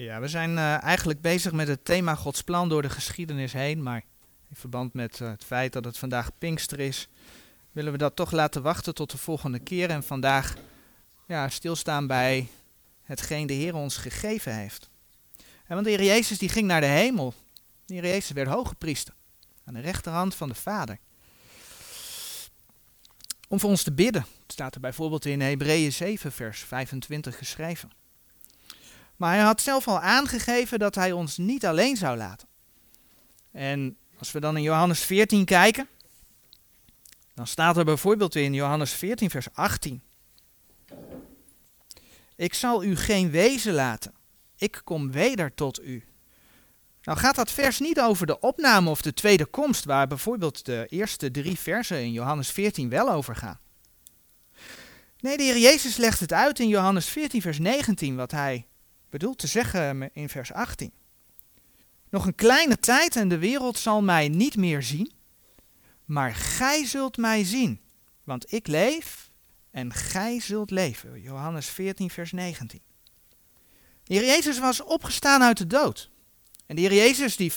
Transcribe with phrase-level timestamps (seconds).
[0.00, 3.82] Ja, we zijn uh, eigenlijk bezig met het thema Gods plan door de geschiedenis heen,
[3.82, 4.04] maar
[4.48, 7.08] in verband met uh, het feit dat het vandaag Pinkster is,
[7.72, 10.56] willen we dat toch laten wachten tot de volgende keer en vandaag
[11.26, 12.48] ja, stilstaan bij
[13.02, 14.90] hetgeen de Heer ons gegeven heeft.
[15.66, 17.34] En want de Heer Jezus die ging naar de hemel.
[17.84, 19.14] De Heer Jezus werd hoge priester
[19.64, 20.98] aan de rechterhand van de Vader.
[23.48, 24.26] Om voor ons te bidden.
[24.46, 27.99] Staat er bijvoorbeeld in Hebreeën 7 vers 25 geschreven.
[29.20, 32.48] Maar hij had zelf al aangegeven dat hij ons niet alleen zou laten.
[33.52, 35.88] En als we dan in Johannes 14 kijken,
[37.34, 40.02] dan staat er bijvoorbeeld in Johannes 14, vers 18.
[42.36, 44.14] Ik zal u geen wezen laten.
[44.56, 46.04] Ik kom weder tot u.
[47.02, 50.86] Nou gaat dat vers niet over de opname of de tweede komst, waar bijvoorbeeld de
[50.88, 53.60] eerste drie versen in Johannes 14 wel over gaan.
[55.18, 58.68] Nee, de Heer Jezus legt het uit in Johannes 14, vers 19, wat hij
[59.10, 60.92] bedoelt te zeggen in vers 18.
[62.10, 65.12] Nog een kleine tijd en de wereld zal mij niet meer zien,
[66.04, 67.80] maar gij zult mij zien,
[68.24, 69.30] want ik leef
[69.70, 71.20] en gij zult leven.
[71.20, 72.80] Johannes 14, vers 19.
[74.04, 76.10] De Heer Jezus was opgestaan uit de dood.
[76.66, 77.52] En de Heer Jezus die,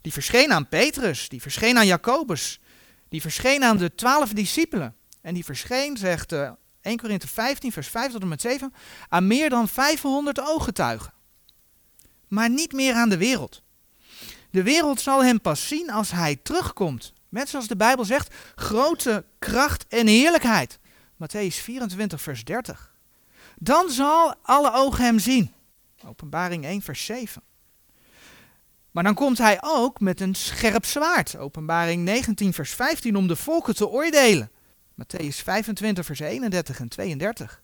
[0.00, 2.60] die verscheen aan Petrus, die verscheen aan Jacobus,
[3.08, 4.96] die verscheen aan de twaalf discipelen.
[5.20, 6.32] En die verscheen, zegt
[6.82, 8.74] 1 Korinthe 15, vers 5 tot en met 7,
[9.08, 11.12] aan meer dan 500 ooggetuigen.
[12.28, 13.62] Maar niet meer aan de wereld.
[14.50, 17.12] De wereld zal hem pas zien als hij terugkomt.
[17.28, 20.78] Met zoals de Bijbel zegt, grote kracht en heerlijkheid.
[21.14, 22.94] Matthäus 24, vers 30.
[23.56, 25.52] Dan zal alle ogen hem zien.
[26.06, 27.42] Openbaring 1, vers 7.
[28.90, 31.36] Maar dan komt hij ook met een scherp zwaard.
[31.36, 34.50] Openbaring 19, vers 15, om de volken te oordelen.
[35.00, 37.62] Matthäus 25, vers 31 en 32.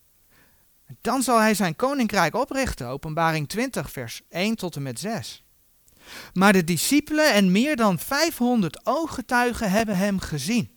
[1.01, 2.87] Dan zal hij zijn koninkrijk oprichten.
[2.87, 5.45] Openbaring 20, vers 1 tot en met 6.
[6.33, 10.71] Maar de discipelen en meer dan 500 ooggetuigen hebben hem gezien.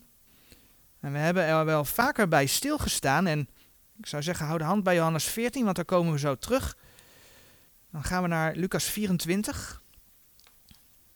[1.00, 3.28] En we hebben er wel vaker bij stilgestaan.
[3.28, 3.50] En
[3.98, 6.78] ik zou zeggen, hou de hand bij Johannes 14, want daar komen we zo terug.
[7.92, 9.82] Dan gaan we naar Lucas 24.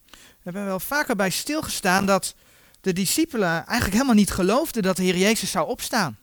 [0.10, 2.36] We hebben wel vaker bij stilgestaan dat
[2.84, 6.18] de discipelen eigenlijk helemaal niet geloofden dat de Heer Jezus zou opstaan.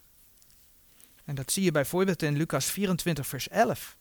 [1.25, 3.97] En dat zie je bijvoorbeeld in Lucas 24, vers 11.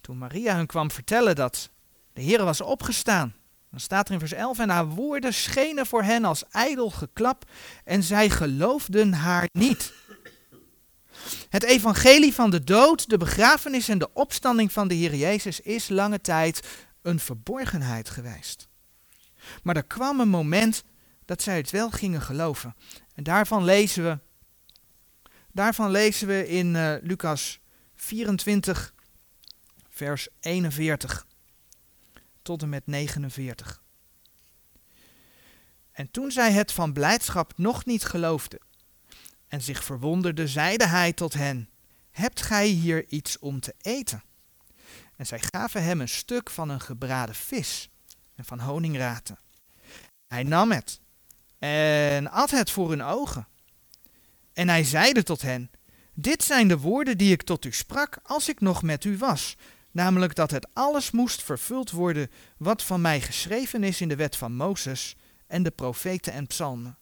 [0.00, 1.70] Toen Maria hun kwam vertellen dat
[2.12, 3.34] de Heer was opgestaan,
[3.70, 7.50] dan staat er in vers 11, en haar woorden schenen voor hen als ijdel geklap
[7.84, 9.92] en zij geloofden haar niet.
[11.48, 15.88] Het evangelie van de dood, de begrafenis en de opstanding van de Heer Jezus is
[15.88, 16.66] lange tijd
[17.02, 18.67] een verborgenheid geweest.
[19.62, 20.84] Maar er kwam een moment
[21.24, 22.74] dat zij het wel gingen geloven.
[23.14, 24.18] En daarvan lezen we,
[25.52, 27.60] daarvan lezen we in uh, Lucas
[27.94, 28.94] 24,
[29.88, 31.26] vers 41
[32.42, 33.82] tot en met 49.
[35.92, 38.60] En toen zij het van blijdschap nog niet geloofden
[39.48, 41.68] en zich verwonderden, zeide hij tot hen:
[42.10, 44.22] Hebt gij hier iets om te eten?
[45.16, 47.90] En zij gaven hem een stuk van een gebraden vis
[48.38, 49.38] en van honingraten.
[50.26, 51.00] Hij nam het
[51.58, 53.48] en at het voor hun ogen.
[54.52, 55.70] En hij zeide tot hen:
[56.14, 59.56] Dit zijn de woorden die ik tot u sprak als ik nog met u was,
[59.90, 64.36] namelijk dat het alles moest vervuld worden wat van mij geschreven is in de wet
[64.36, 65.16] van Mozes
[65.46, 66.98] en de profeten en psalmen.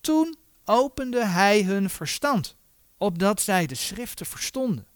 [0.00, 2.56] Toen opende hij hun verstand,
[2.98, 4.86] opdat zij de schriften verstonden.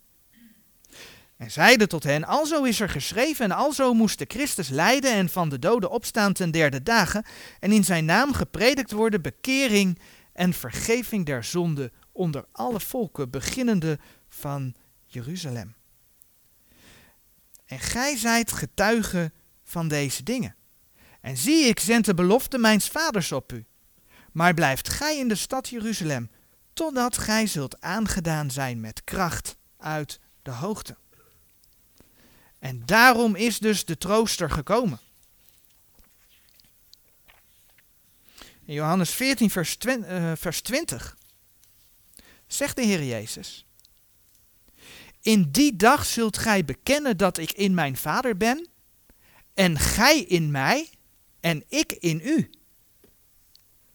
[1.38, 5.28] En zeide tot hen, alzo is er geschreven en alzo moest de Christus lijden en
[5.28, 7.24] van de doden opstaan ten derde dagen
[7.60, 9.98] en in zijn naam gepredikt worden bekering
[10.32, 13.98] en vergeving der zonde onder alle volken, beginnende
[14.28, 14.74] van
[15.06, 15.74] Jeruzalem.
[17.66, 19.32] En gij zijt getuige
[19.64, 20.56] van deze dingen.
[21.20, 23.64] En zie, ik zend de belofte mijns vaders op u.
[24.32, 26.30] Maar blijft gij in de stad Jeruzalem,
[26.72, 30.96] totdat gij zult aangedaan zijn met kracht uit de hoogte.
[32.58, 35.00] En daarom is dus de trooster gekomen.
[38.64, 41.16] In Johannes 14, vers 20, uh, vers 20
[42.46, 43.66] zegt de Heer Jezus:
[45.20, 48.68] In die dag zult gij bekennen dat ik in mijn Vader ben,
[49.54, 50.90] en gij in mij,
[51.40, 52.50] en ik in u.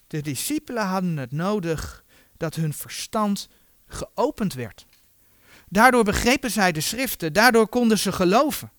[0.07, 2.03] De discipelen hadden het nodig
[2.37, 3.49] dat hun verstand
[3.87, 4.85] geopend werd.
[5.73, 8.71] Daardoor begrepen zij de schriften, daardoor konden ze geloven.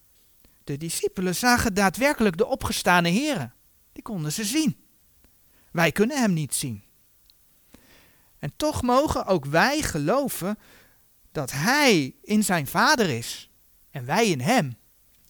[0.65, 3.55] De discipelen zagen daadwerkelijk de opgestane Heren.
[3.93, 4.77] Die konden ze zien.
[5.71, 6.83] Wij kunnen hem niet zien.
[8.39, 10.59] En toch mogen ook wij geloven
[11.33, 13.51] dat hij in zijn vader is
[13.91, 14.77] En wij in hem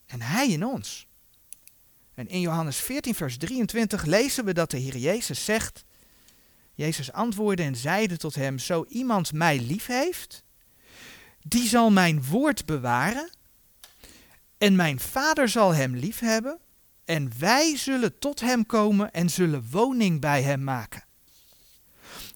[0.07, 1.07] en hij in ons.
[2.15, 5.85] En in Johannes 14, vers 23 lezen we dat de Heer Jezus zegt,
[6.75, 10.45] Jezus antwoordde en zeide tot hem, zo iemand mij lief heeft,
[11.47, 13.31] die zal mijn woord bewaren
[14.59, 16.59] en mijn vader zal hem lief hebben
[17.05, 21.05] en wij zullen tot hem komen en zullen woning bij hem maken.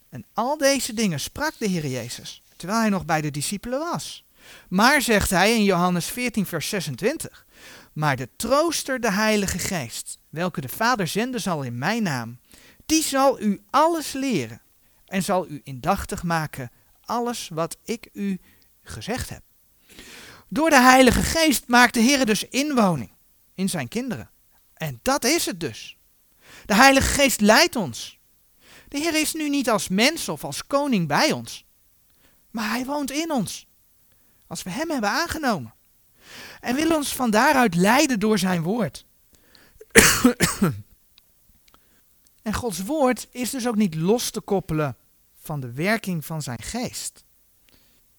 [0.08, 4.24] En al deze dingen sprak de Heer Jezus, terwijl hij nog bij de discipelen was.
[4.68, 7.46] Maar, zegt hij in Johannes 14, vers 26,
[7.92, 12.38] maar de trooster, de Heilige Geest, welke de Vader zenden zal in mijn naam,
[12.86, 14.60] die zal u alles leren
[15.06, 16.70] en zal u indachtig maken
[17.08, 18.40] alles wat ik u
[18.88, 19.42] gezegd heb.
[20.48, 23.10] Door de Heilige Geest maakt de Heer dus inwoning
[23.54, 24.30] in zijn kinderen.
[24.74, 25.96] En dat is het dus.
[26.66, 28.18] De Heilige Geest leidt ons.
[28.88, 31.66] De Heer is nu niet als mens of als koning bij ons,
[32.50, 33.66] maar Hij woont in ons.
[34.46, 35.74] Als we Hem hebben aangenomen.
[36.60, 39.06] En wil ons van daaruit leiden door Zijn woord.
[42.42, 44.96] en Gods woord is dus ook niet los te koppelen
[45.40, 47.24] van de werking van Zijn geest.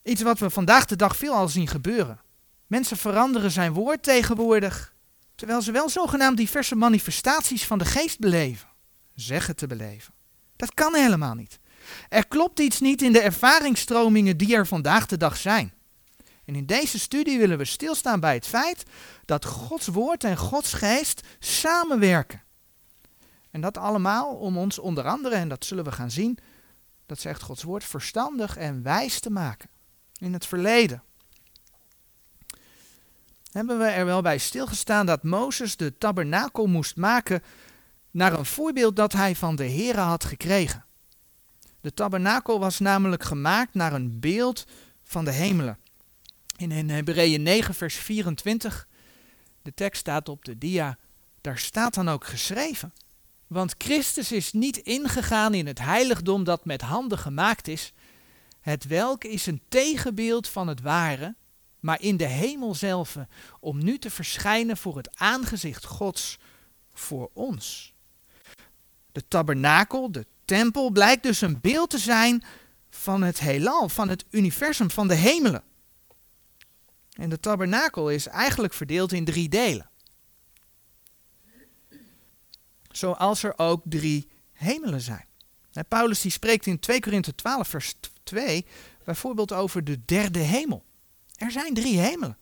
[0.10, 2.22] Iets wat we vandaag de dag veel al zien gebeuren.
[2.68, 4.94] Mensen veranderen Zijn woord tegenwoordig
[5.36, 8.70] terwijl ze wel zogenaamd diverse manifestaties van de geest beleven,
[9.14, 10.14] zeggen te beleven.
[10.56, 11.60] Dat kan helemaal niet.
[12.10, 15.74] Er klopt iets niet in de ervaringsstromingen die er vandaag de dag zijn.
[16.46, 18.84] En in deze studie willen we stilstaan bij het feit
[19.26, 22.44] dat Gods woord en Gods geest samenwerken.
[23.52, 26.38] En dat allemaal om ons onder andere, en dat zullen we gaan zien,
[27.06, 29.70] dat zegt Gods woord, verstandig en wijs te maken.
[30.20, 31.04] In het verleden
[33.52, 37.44] hebben we er wel bij stilgestaan dat Mozes de tabernakel moest maken
[38.12, 40.86] naar een voorbeeld dat hij van de Here had gekregen.
[41.82, 44.66] De tabernakel was namelijk gemaakt naar een beeld
[45.04, 45.78] van de hemelen.
[46.58, 48.88] In Hebreeën 9 vers 24,
[49.62, 50.98] de tekst staat op de dia,
[51.42, 52.94] daar staat dan ook geschreven.
[53.48, 57.94] Want Christus is niet ingegaan in het heiligdom dat met handen gemaakt is,
[58.62, 61.36] het welk is een tegenbeeld van het ware,
[61.80, 63.18] maar in de hemel zelf,
[63.60, 66.38] om nu te verschijnen voor het aangezicht Gods
[66.94, 67.94] voor ons.
[69.12, 72.44] De tabernakel, de tempel, blijkt dus een beeld te zijn
[72.90, 75.64] van het heelal, van het universum, van de hemelen.
[77.14, 79.90] En de tabernakel is eigenlijk verdeeld in drie delen.
[82.92, 85.29] Zoals er ook drie hemelen zijn.
[85.88, 87.94] Paulus die spreekt in 2 Korinthe 12 vers
[88.24, 88.66] 2
[89.04, 90.84] bijvoorbeeld over de derde hemel.
[91.36, 92.38] Er zijn drie hemelen.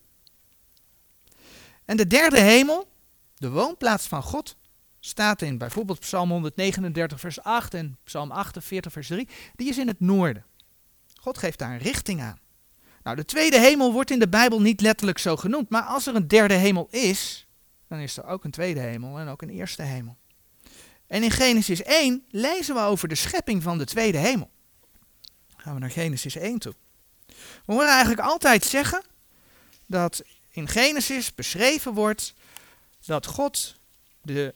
[1.86, 2.92] En de derde hemel,
[3.36, 4.56] de woonplaats van God,
[5.00, 9.28] staat in bijvoorbeeld Psalm 139 vers 8 en Psalm 48 vers 3.
[9.56, 10.46] Die is in het noorden.
[11.22, 12.40] God geeft daar een richting aan.
[13.04, 16.16] Nou, de tweede hemel wordt in de Bijbel niet letterlijk zo genoemd, maar als er
[16.16, 17.48] een derde hemel is,
[17.88, 20.18] dan is er ook een tweede hemel en ook een eerste hemel.
[21.08, 24.50] En in Genesis 1 lezen we over de schepping van de tweede hemel.
[25.56, 26.76] Gaan we naar Genesis 1 toe.
[27.66, 29.04] We horen eigenlijk altijd zeggen
[29.86, 30.22] dat
[30.52, 32.34] in Genesis beschreven wordt
[33.06, 33.76] dat God
[34.22, 34.56] de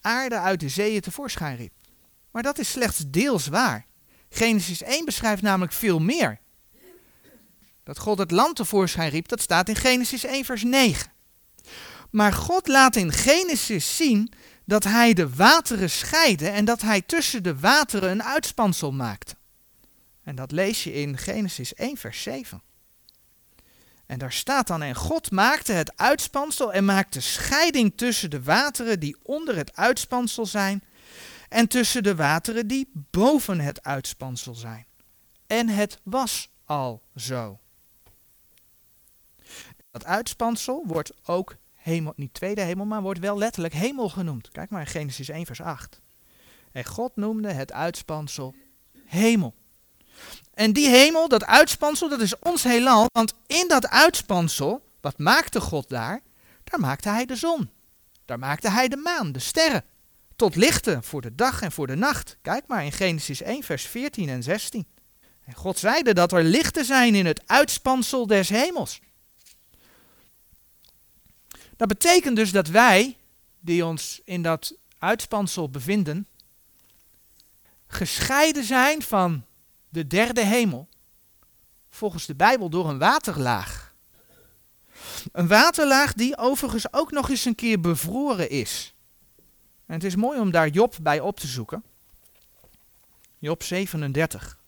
[0.00, 1.72] aarde uit de zeeën tevoorschijn riep.
[2.30, 3.86] Maar dat is slechts deels waar.
[4.28, 6.40] Genesis 1 beschrijft namelijk veel meer.
[7.82, 11.12] Dat God het land tevoorschijn riep, dat staat in Genesis 1 vers 9.
[12.10, 14.32] Maar God laat in Genesis zien
[14.64, 19.34] dat hij de wateren scheidde en dat hij tussen de wateren een uitspansel maakte.
[20.22, 22.62] En dat lees je in Genesis 1, vers 7.
[24.06, 29.00] En daar staat dan, en God maakte het uitspansel en maakte scheiding tussen de wateren
[29.00, 30.84] die onder het uitspansel zijn
[31.48, 34.86] en tussen de wateren die boven het uitspansel zijn.
[35.46, 37.58] En het was al zo.
[39.90, 44.50] Dat uitspansel wordt ook hemel, niet tweede hemel, maar wordt wel letterlijk hemel genoemd.
[44.50, 46.00] Kijk maar in Genesis 1, vers 8.
[46.72, 48.54] En God noemde het uitspansel
[49.04, 49.54] hemel.
[50.54, 53.06] En die hemel, dat uitspansel, dat is ons heelal.
[53.12, 56.20] Want in dat uitspansel, wat maakte God daar?
[56.64, 57.70] Daar maakte hij de zon.
[58.24, 59.84] Daar maakte hij de maan, de sterren.
[60.36, 62.36] Tot lichten voor de dag en voor de nacht.
[62.42, 64.86] Kijk maar in Genesis 1, vers 14 en 16.
[65.44, 69.00] En God zeide dat er lichten zijn in het uitspansel des hemels.
[71.76, 73.16] Dat betekent dus dat wij,
[73.60, 76.26] die ons in dat uitspansel bevinden,
[77.86, 79.44] gescheiden zijn van
[79.88, 80.88] de derde hemel,
[81.90, 83.94] volgens de Bijbel door een waterlaag.
[85.32, 88.94] Een waterlaag die overigens ook nog eens een keer bevroren is.
[89.86, 91.84] En het is mooi om daar Job bij op te zoeken.
[93.38, 94.58] Job 37.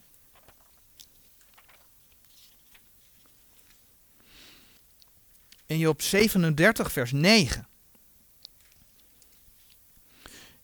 [5.67, 7.67] In Job 37, vers 9.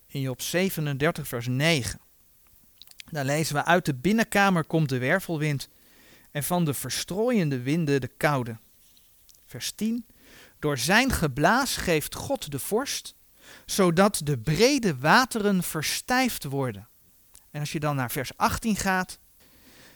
[0.07, 2.01] In Job 37, vers 9.
[3.11, 5.69] Daar lezen we: Uit de binnenkamer komt de wervelwind
[6.31, 8.57] en van de verstrooiende winden de koude.
[9.47, 10.07] Vers 10.
[10.59, 13.15] Door zijn geblaas geeft God de vorst,
[13.67, 16.89] zodat de brede wateren verstijfd worden.
[17.51, 19.19] En als je dan naar vers 18 gaat.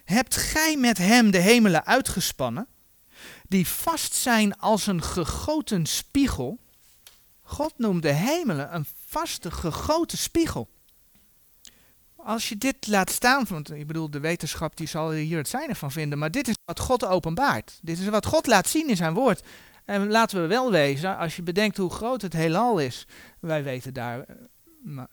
[0.04, 2.68] Hebt gij met hem de hemelen uitgespannen,
[3.48, 6.58] die vast zijn als een gegoten spiegel?
[7.42, 10.68] God noemt de hemelen een vaste gegoten spiegel.
[12.16, 15.74] Als je dit laat staan, want ik bedoel, de wetenschap die zal hier het zijne
[15.74, 17.78] van vinden, maar dit is wat God openbaart.
[17.82, 19.42] Dit is wat God laat zien in zijn woord.
[19.84, 23.06] En laten we wel wezen, als je bedenkt hoe groot het heelal is,
[23.40, 24.34] wij weten daar eh,
[24.96, 25.04] eh,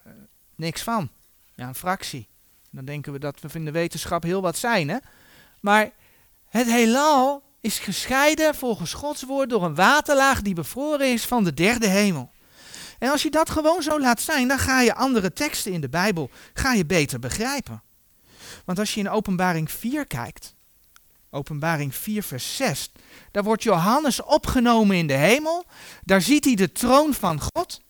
[0.55, 1.09] niks van.
[1.55, 2.27] Ja, een fractie.
[2.71, 4.97] Dan denken we dat we in de wetenschap heel wat zijn, hè?
[5.59, 5.91] Maar
[6.49, 11.53] het heelal is gescheiden volgens Gods woord door een waterlaag die bevroren is van de
[11.53, 12.31] derde hemel.
[12.99, 15.89] En als je dat gewoon zo laat zijn, dan ga je andere teksten in de
[15.89, 17.83] Bijbel ga je beter begrijpen.
[18.65, 20.55] Want als je in Openbaring 4 kijkt,
[21.29, 22.91] Openbaring 4 vers 6,
[23.31, 25.65] daar wordt Johannes opgenomen in de hemel,
[26.03, 27.81] daar ziet hij de troon van God.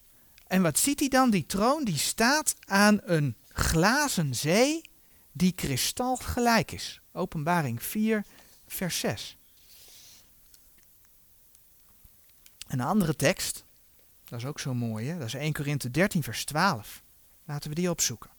[0.47, 1.29] En wat ziet hij dan?
[1.29, 4.81] Die troon die staat aan een glazen zee
[5.31, 7.01] die kristal gelijk is.
[7.13, 8.25] Openbaring 4
[8.67, 9.37] vers 6.
[12.73, 13.65] Een andere tekst,
[14.23, 15.17] dat is ook zo mooi, hè?
[15.17, 17.03] dat is 1 Korinthe 13, vers 12.
[17.45, 18.29] Laten we die opzoeken.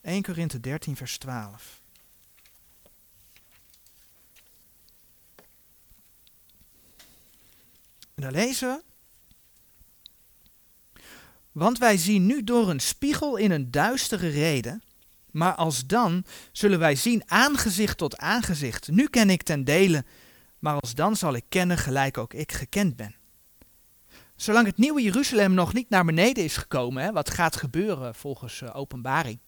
[0.00, 1.80] 1 Korinthe 13, vers 12.
[8.14, 8.82] En daar lezen we.
[11.52, 14.82] Want wij zien nu door een spiegel in een duistere reden,
[15.30, 18.88] maar als dan zullen wij zien aangezicht tot aangezicht.
[18.88, 20.04] Nu ken ik ten dele,
[20.64, 23.14] maar als dan zal ik kennen gelijk ook ik gekend ben.
[24.36, 28.60] Zolang het nieuwe Jeruzalem nog niet naar beneden is gekomen, hè, wat gaat gebeuren volgens
[28.60, 29.38] uh, openbaring.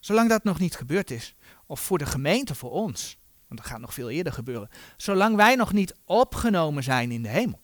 [0.00, 1.34] Zolang dat nog niet gebeurd is,
[1.66, 4.68] of voor de gemeente, voor ons, want dat gaat nog veel eerder gebeuren.
[4.96, 7.60] Zolang wij nog niet opgenomen zijn in de hemel.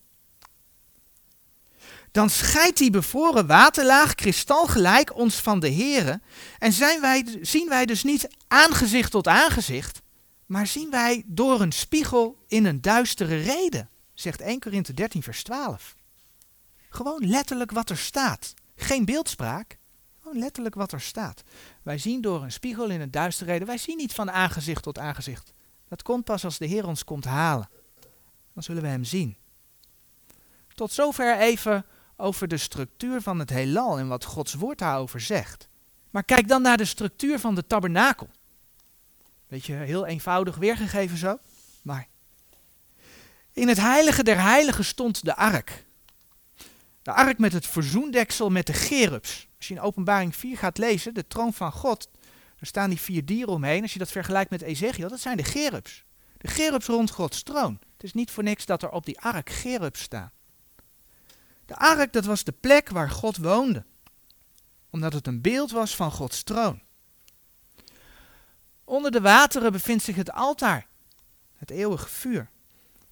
[2.11, 6.21] Dan scheidt die bevoren waterlaag kristalgelijk ons van de Here.
[6.59, 10.03] En zijn wij, zien wij dus niet aangezicht tot aangezicht,
[10.49, 15.43] maar zien wij door een spiegel in een duistere reden, zegt 1 Korinthe 13 vers
[15.43, 15.95] 12.
[16.89, 18.55] Gewoon letterlijk wat er staat.
[18.77, 19.79] Geen beeldspraak.
[20.23, 21.43] Gewoon letterlijk wat er staat.
[21.83, 23.67] Wij zien door een spiegel in een duistere reden.
[23.67, 25.53] Wij zien niet van aangezicht tot aangezicht.
[25.89, 27.69] Dat komt pas als de Heer ons komt halen.
[28.55, 29.37] Dan zullen we Hem zien.
[30.75, 31.85] Tot zover even
[32.17, 35.69] over de structuur van het heelal en wat Gods woord daarover zegt.
[36.11, 38.29] Maar kijk dan naar de structuur van de tabernakel.
[39.49, 41.39] Beetje heel eenvoudig weergegeven zo.
[41.83, 42.09] Maar
[43.53, 45.85] in het heilige der heiligen stond de ark.
[47.03, 49.49] De ark met het verzoendeksel met de gerubs.
[49.57, 52.11] Als je in openbaring 4 gaat lezen, de troon van God,
[52.59, 53.83] er staan die vier dieren omheen.
[53.83, 56.05] Als je dat vergelijkt met Ezekiel, dat zijn de gerubs.
[56.39, 57.79] De gerubs rond Gods troon.
[57.93, 60.33] Het is niet voor niks dat er op die ark gerubs staan.
[61.67, 63.85] De ark, dat was de plek waar God woonde.
[64.91, 66.83] Omdat het een beeld was van Gods troon.
[68.89, 70.87] Onder de wateren bevindt zich het altaar.
[71.57, 72.51] Het eeuwige vuur.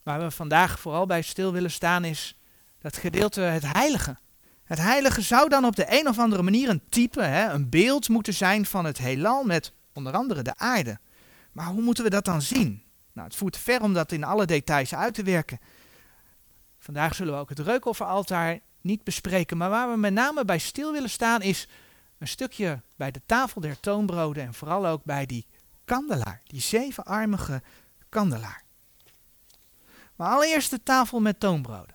[0.03, 2.39] Waar we vandaag vooral bij stil willen staan is
[2.79, 4.17] dat gedeelte het heilige.
[4.65, 8.09] Het heilige zou dan op de een of andere manier een type, hè, een beeld
[8.09, 10.99] moeten zijn van het heelal met onder andere de aarde.
[11.53, 12.83] Maar hoe moeten we dat dan zien?
[13.13, 15.59] Nou, het voert ver om dat in alle details uit te werken.
[16.79, 20.93] Vandaag zullen we ook het reukofferaltaar niet bespreken, maar waar we met name bij stil
[20.93, 21.69] willen staan is
[22.19, 25.47] een stukje bij de tafel der toonbroden en vooral ook bij die
[25.87, 27.63] kandelaar, die zevenarmige
[28.09, 28.65] kandelaar.
[30.17, 31.95] Maar allereerst de tafel met toonbroden.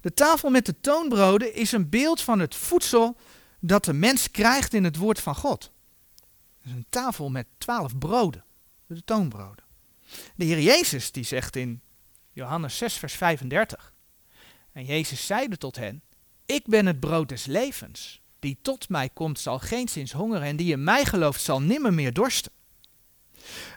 [0.00, 3.16] De tafel met de toonbroden is een beeld van het voedsel
[3.60, 5.70] dat de mens krijgt in het woord van God.
[6.62, 8.44] Is een tafel met twaalf broden,
[8.86, 9.64] de toonbroden.
[10.36, 11.82] De Heer Jezus die zegt in
[12.32, 13.92] Johannes 6, vers 35.
[14.72, 16.02] En Jezus zeide tot hen,
[16.46, 18.22] ik ben het brood des levens.
[18.44, 21.94] Die tot mij komt zal geen zins hongeren en die in mij gelooft zal nimmer
[21.94, 22.52] meer dorsten.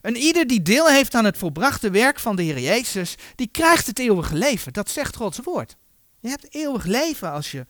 [0.02, 3.88] En ieder die deel heeft aan het volbrachte werk van de Heer Jezus, die krijgt
[3.88, 4.74] het eeuwige leven.
[4.74, 5.76] Dat zegt Gods woord.
[6.20, 7.66] Je hebt eeuwig leven als je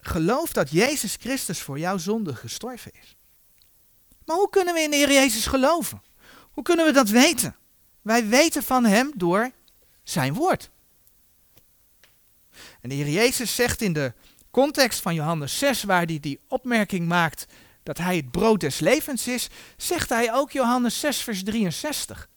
[0.00, 3.16] gelooft dat Jezus Christus voor jouw zonde gestorven is.
[4.24, 6.02] Maar hoe kunnen we in de Heer Jezus geloven?
[6.50, 7.56] Hoe kunnen we dat weten?
[8.02, 9.50] Wij weten van Hem door
[10.02, 10.70] Zijn woord.
[12.80, 14.12] En de Heer Jezus zegt in de
[14.62, 17.46] context van Johannes 6, waar hij die opmerking maakt
[17.82, 22.28] dat Hij het brood des levens is, zegt Hij ook Johannes 6, vers 63.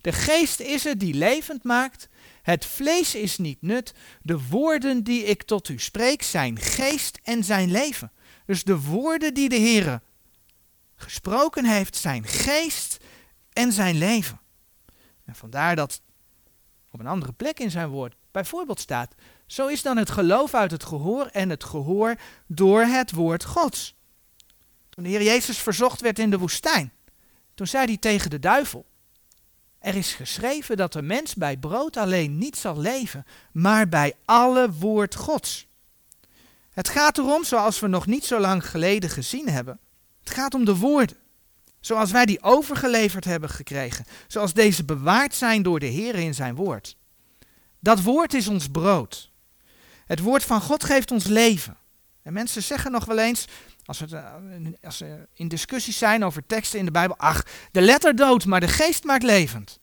[0.00, 2.08] De geest is het die levend maakt.
[2.42, 3.94] Het vlees is niet nut.
[4.22, 8.12] De woorden die ik tot u spreek zijn geest en zijn leven.
[8.44, 10.00] Dus de woorden die de Heer
[10.96, 12.96] gesproken heeft zijn geest
[13.52, 14.40] en zijn leven.
[15.24, 16.00] En vandaar dat
[16.90, 19.14] op een andere plek in zijn woord bijvoorbeeld staat:
[19.46, 22.14] Zo is dan het geloof uit het gehoor en het gehoor
[22.46, 23.94] door het woord Gods.
[24.88, 26.92] Toen de Heer Jezus verzocht werd in de woestijn,
[27.54, 28.86] toen zei hij tegen de duivel:
[29.78, 34.72] Er is geschreven dat de mens bij brood alleen niet zal leven, maar bij alle
[34.72, 35.66] woord Gods.
[36.70, 39.78] Het gaat erom, zoals we nog niet zo lang geleden gezien hebben,
[40.20, 41.16] het gaat om de woorden.
[41.80, 44.04] Zoals wij die overgeleverd hebben gekregen.
[44.26, 46.96] Zoals deze bewaard zijn door de Heer in zijn woord.
[47.80, 49.30] Dat woord is ons brood.
[50.06, 51.76] Het woord van God geeft ons leven.
[52.22, 53.44] En mensen zeggen nog wel eens,
[53.84, 54.34] als, het, eh,
[54.82, 58.60] als ze in discussies zijn over teksten in de Bijbel, ach, de letter dood, maar
[58.60, 59.78] de geest maakt levend.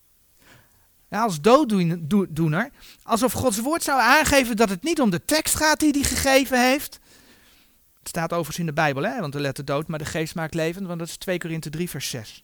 [1.10, 2.70] Ja, als dooddoener,
[3.04, 6.70] alsof Gods woord zou aangeven dat het niet om de tekst gaat die hij gegeven
[6.70, 7.00] heeft,
[8.00, 9.20] het staat overigens in de Bijbel, hè?
[9.20, 11.90] want de letter dood, maar de geest maakt levend, want dat is 2 Korinthe 3,
[11.90, 12.44] vers 6.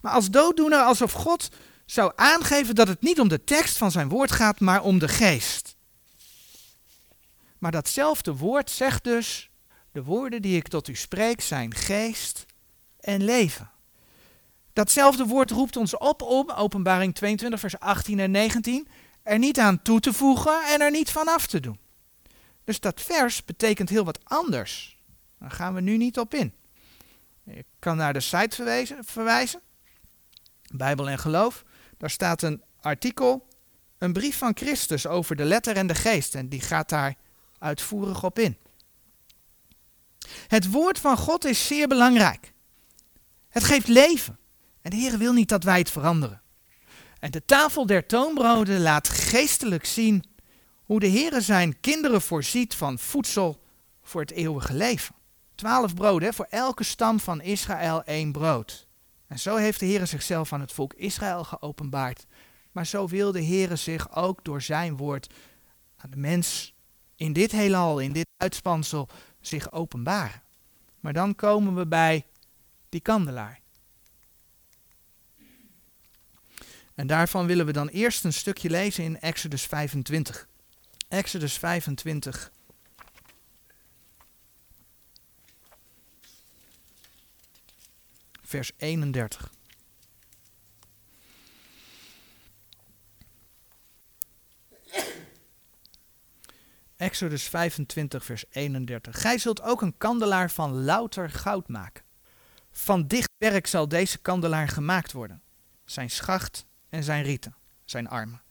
[0.00, 1.48] Maar als dooddoener, alsof God
[1.86, 5.08] zou aangeven dat het niet om de tekst van zijn woord gaat, maar om de
[5.08, 5.61] geest.
[7.62, 9.50] Maar datzelfde woord zegt dus,
[9.92, 12.46] de woorden die ik tot u spreek zijn geest
[13.00, 13.70] en leven.
[14.72, 18.88] Datzelfde woord roept ons op om, openbaring 22, vers 18 en 19,
[19.22, 21.78] er niet aan toe te voegen en er niet van af te doen.
[22.64, 24.98] Dus dat vers betekent heel wat anders.
[25.38, 26.54] Daar gaan we nu niet op in.
[27.44, 29.60] Ik kan naar de site verwijzen, verwijzen.
[30.74, 31.64] Bijbel en geloof.
[31.98, 33.48] Daar staat een artikel,
[33.98, 36.34] een brief van Christus over de letter en de geest.
[36.34, 37.16] En die gaat daar
[37.62, 38.56] uitvoerig op in.
[40.46, 42.52] Het woord van God is zeer belangrijk.
[43.48, 44.38] Het geeft leven.
[44.80, 46.42] En de Heer wil niet dat wij het veranderen.
[47.18, 50.24] En de tafel der toonbroden laat geestelijk zien
[50.82, 53.62] hoe de Heere zijn kinderen voorziet van voedsel
[54.02, 55.14] voor het eeuwige leven.
[55.54, 58.86] Twaalf broden, voor elke stam van Israël één brood.
[59.26, 62.26] En zo heeft de Heere zichzelf aan het volk Israël geopenbaard.
[62.72, 65.32] Maar zo wil de Heere zich ook door zijn woord
[65.96, 66.71] aan de mens
[67.22, 69.08] in dit heelal, in dit uitspansel,
[69.40, 70.42] zich openbaren.
[71.00, 72.26] Maar dan komen we bij
[72.88, 73.60] die kandelaar.
[76.94, 80.48] En daarvan willen we dan eerst een stukje lezen in Exodus 25.
[81.08, 82.52] Exodus 25.
[88.42, 89.50] Vers 31.
[97.02, 99.20] Exodus 25, vers 31.
[99.20, 102.02] Gij zult ook een kandelaar van louter goud maken.
[102.70, 105.42] Van dicht werk zal deze kandelaar gemaakt worden.
[105.84, 108.42] Zijn schacht en zijn rieten, zijn armen.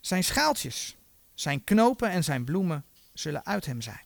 [0.00, 0.96] Zijn schaaltjes
[1.34, 4.04] zijn knopen en zijn bloemen zullen uit hem zijn.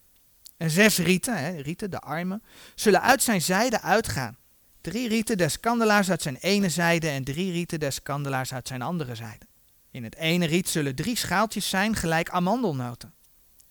[0.57, 2.43] En zes rieten, hè, rieten, de armen,
[2.75, 4.37] zullen uit zijn zijde uitgaan.
[4.81, 8.83] Drie rieten des kandelaars uit zijn ene zijde en drie rieten des kandelaars uit zijn
[8.83, 9.47] andere zijde.
[9.91, 13.17] In het ene riet zullen drie schaaltjes zijn gelijk amandelnoten.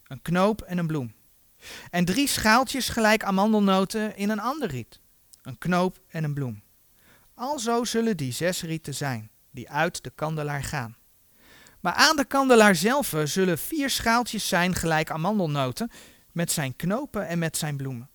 [0.07, 1.13] Een knoop en een bloem.
[1.89, 4.99] En drie schaaltjes gelijk amandelnoten in een ander riet.
[5.41, 6.61] Een knoop en een bloem.
[7.33, 10.95] Alzo zullen die zes rieten zijn, die uit de kandelaar gaan.
[11.79, 15.91] Maar aan de kandelaar zelf zullen vier schaaltjes zijn gelijk amandelnoten,
[16.31, 18.09] met zijn knopen en met zijn bloemen.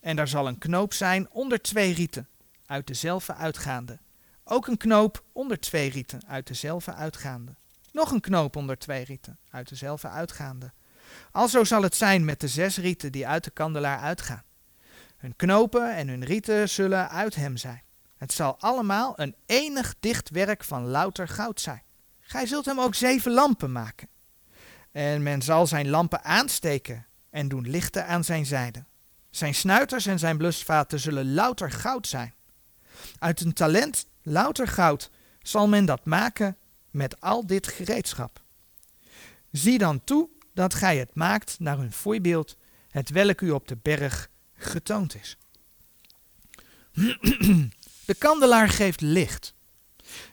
[0.00, 2.28] En daar zal een knoop zijn onder twee rieten,
[2.66, 3.98] uit dezelfde uitgaande.
[4.44, 7.54] Ook een knoop onder twee rieten, uit dezelfde uitgaande.
[7.92, 10.72] Nog een knoop onder twee rieten, uit dezelfde uitgaande.
[11.32, 14.42] Alzo zal het zijn met de zes rieten die uit de kandelaar uitgaan.
[15.16, 17.82] Hun knopen en hun rieten zullen uit hem zijn.
[18.16, 21.82] Het zal allemaal een enig dicht werk van louter goud zijn.
[22.20, 24.08] Gij zult hem ook zeven lampen maken.
[24.92, 28.84] En men zal zijn lampen aansteken en doen lichten aan zijn zijde.
[29.30, 32.34] Zijn snuiters en zijn blusvaten zullen louter goud zijn.
[33.18, 35.10] Uit een talent louter goud
[35.42, 36.56] zal men dat maken
[36.90, 38.42] met al dit gereedschap.
[39.50, 42.56] Zie dan toe dat gij het maakt naar een voorbeeld,
[42.88, 45.36] het welk u op de berg getoond is.
[48.04, 49.54] De kandelaar geeft licht.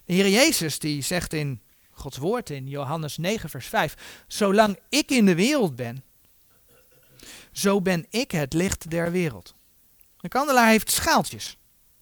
[0.05, 4.23] De Heer Jezus die zegt in Gods woord in Johannes 9, vers 5.
[4.27, 6.03] Zolang ik in de wereld ben,
[7.51, 9.55] zo ben ik het licht der wereld.
[10.17, 11.57] Een kandelaar heeft schaaltjes.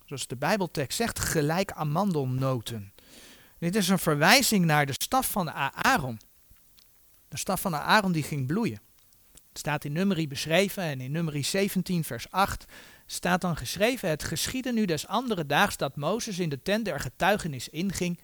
[0.05, 2.93] Zoals de Bijbeltekst zegt, gelijk amandelnoten.
[3.59, 6.19] Dit is een verwijzing naar de staf van Aaron.
[7.35, 8.81] De staf van Aaron die ging bloeien.
[9.31, 12.65] Het staat in nummerie beschreven en in nummerie 17 vers 8
[13.05, 16.99] staat dan geschreven: Het geschiedde nu des andere daags dat Mozes in de tent der
[16.99, 18.19] getuigenis inging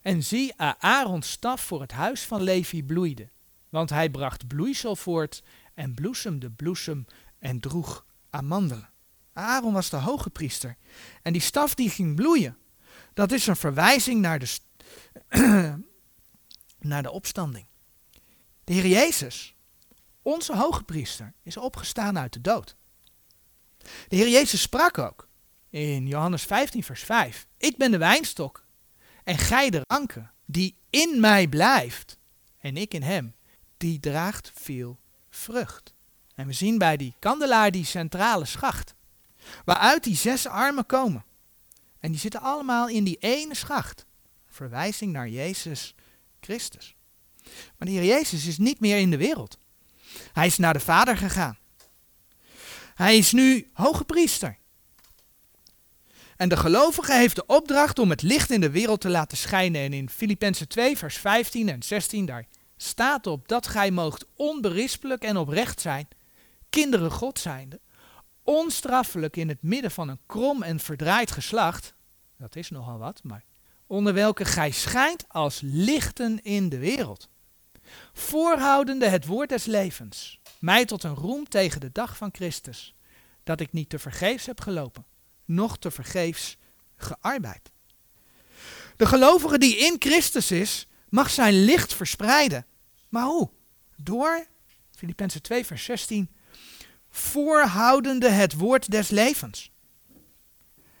[0.00, 3.28] En zie, Aarons staf voor het huis van Levi bloeide,
[3.68, 5.42] want hij bracht bloeisel voort
[5.74, 7.06] en bloesemde bloesem
[7.38, 8.90] en droeg amandelen.
[9.32, 10.76] Aaron was de hoge priester
[11.22, 12.56] en die staf die ging bloeien.
[13.14, 14.58] Dat is een verwijzing naar de,
[16.90, 17.66] naar de opstanding.
[18.64, 19.54] De Heer Jezus,
[20.22, 22.76] onze hoge priester, is opgestaan uit de dood.
[24.08, 25.28] De Heer Jezus sprak ook
[25.70, 27.46] in Johannes 15, vers 5.
[27.56, 28.64] Ik ben de wijnstok
[29.24, 32.18] en gij de ranken, die in mij blijft
[32.58, 33.34] en ik in hem,
[33.76, 34.98] die draagt veel
[35.30, 35.94] vrucht.
[36.34, 38.94] En we zien bij die kandelaar die centrale schacht,
[39.64, 41.24] waaruit die zes armen komen.
[42.00, 44.06] En die zitten allemaal in die ene schacht.
[44.46, 45.94] Verwijzing naar Jezus
[46.40, 46.96] Christus.
[47.78, 49.58] Maar de Heer Jezus is niet meer in de wereld.
[50.32, 51.58] Hij is naar de Vader gegaan.
[52.94, 54.58] Hij is nu hoge priester.
[56.36, 59.80] En de gelovige heeft de opdracht om het licht in de wereld te laten schijnen.
[59.80, 65.22] En in Filippenzen 2, vers 15 en 16, daar staat op dat gij moogt onberispelijk
[65.22, 66.08] en oprecht zijn,
[66.70, 67.80] kinderen God zijnde,
[68.42, 71.94] onstraffelijk in het midden van een krom en verdraaid geslacht,
[72.38, 73.44] dat is nogal wat, maar
[73.86, 77.28] onder welke gij schijnt als lichten in de wereld,
[78.12, 82.94] voorhoudende het woord des levens, mij tot een roem tegen de dag van Christus,
[83.44, 85.06] dat ik niet te vergeefs heb gelopen,
[85.44, 86.56] noch te vergeefs
[86.96, 87.72] gearbeid.
[88.96, 92.66] De gelovige die in Christus is, mag zijn licht verspreiden.
[93.08, 93.50] Maar hoe?
[93.96, 94.46] Door,
[94.90, 96.30] Filippenzen 2 vers 16,
[97.10, 99.72] voorhoudende het woord des levens.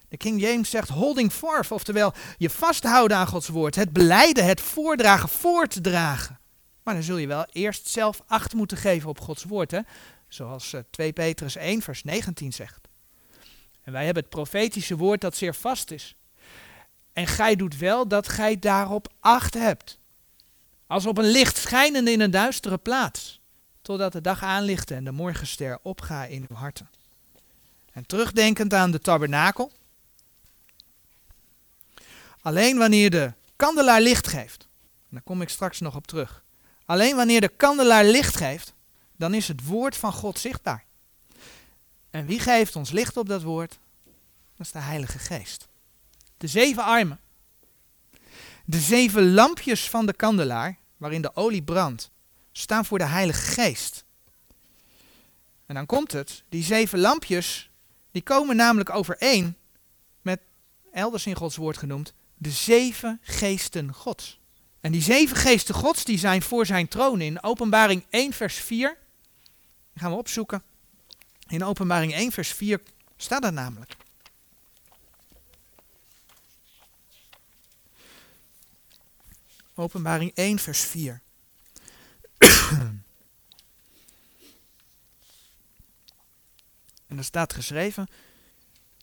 [0.08, 4.60] De King James zegt holding forth, oftewel je vasthouden aan Gods woord, het beleiden, het
[4.60, 6.38] voordragen, voortdragen.
[6.84, 9.80] Maar dan zul je wel eerst zelf acht moeten geven op Gods woord, hè?
[10.28, 12.88] zoals 2 eh, Petrus 1 vers 19 zegt.
[13.82, 16.16] En wij hebben het profetische woord dat zeer vast is.
[17.12, 19.98] En gij doet wel dat gij daarop acht hebt.
[20.86, 23.40] Als op een licht schijnende in een duistere plaats
[23.82, 26.90] totdat de dag aanlicht en de morgenster opgaat in uw harten.
[27.92, 29.72] En terugdenkend aan de tabernakel.
[32.40, 36.43] Alleen wanneer de kandelaar licht geeft, en daar kom ik straks nog op terug.
[36.84, 38.72] Alleen wanneer de kandelaar licht geeft,
[39.16, 40.84] dan is het woord van God zichtbaar.
[42.10, 43.78] En wie geeft ons licht op dat woord?
[44.56, 45.68] Dat is de Heilige Geest.
[46.36, 47.20] De zeven armen.
[48.64, 52.10] De zeven lampjes van de kandelaar, waarin de olie brandt,
[52.52, 54.04] staan voor de Heilige Geest.
[55.66, 57.70] En dan komt het, die zeven lampjes,
[58.10, 59.56] die komen namelijk overeen
[60.22, 60.40] met,
[60.92, 64.40] elders in Gods woord genoemd, de zeven geesten Gods.
[64.84, 68.98] En die zeven geesten Gods, die zijn voor zijn troon in openbaring 1 vers 4.
[69.92, 70.62] Die gaan we opzoeken.
[71.48, 72.80] In openbaring 1 vers 4
[73.16, 73.96] staat dat namelijk.
[79.74, 81.20] Openbaring 1 vers 4.
[87.08, 88.08] en er staat geschreven,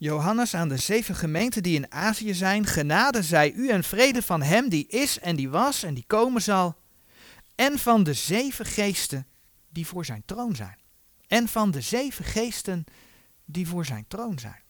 [0.01, 4.41] Johannes aan de zeven gemeenten die in Azië zijn, genade zij u en vrede van
[4.41, 6.77] hem die is en die was en die komen zal,
[7.55, 9.27] en van de zeven geesten
[9.69, 10.77] die voor zijn troon zijn.
[11.27, 12.85] En van de zeven geesten
[13.45, 14.61] die voor zijn troon zijn.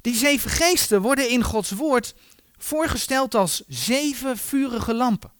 [0.00, 2.14] Die zeven geesten worden in Gods woord
[2.56, 5.32] voorgesteld als zeven vurige lampen.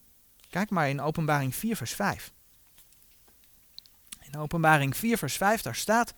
[0.49, 2.31] Kijk maar in Openbaring 4, vers 5.
[4.21, 6.13] In Openbaring 4, vers 5, daar staat: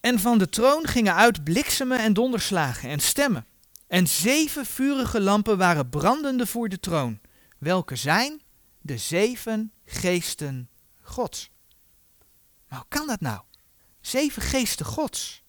[0.00, 3.46] En van de troon gingen uit bliksemen en donderslagen en stemmen.
[3.86, 7.20] En zeven vurige lampen waren brandende voor de troon,
[7.58, 8.42] welke zijn
[8.80, 10.70] de zeven geesten
[11.02, 11.50] Gods.
[12.68, 13.40] Maar hoe kan dat nou?
[14.00, 15.42] Zeven geesten Gods.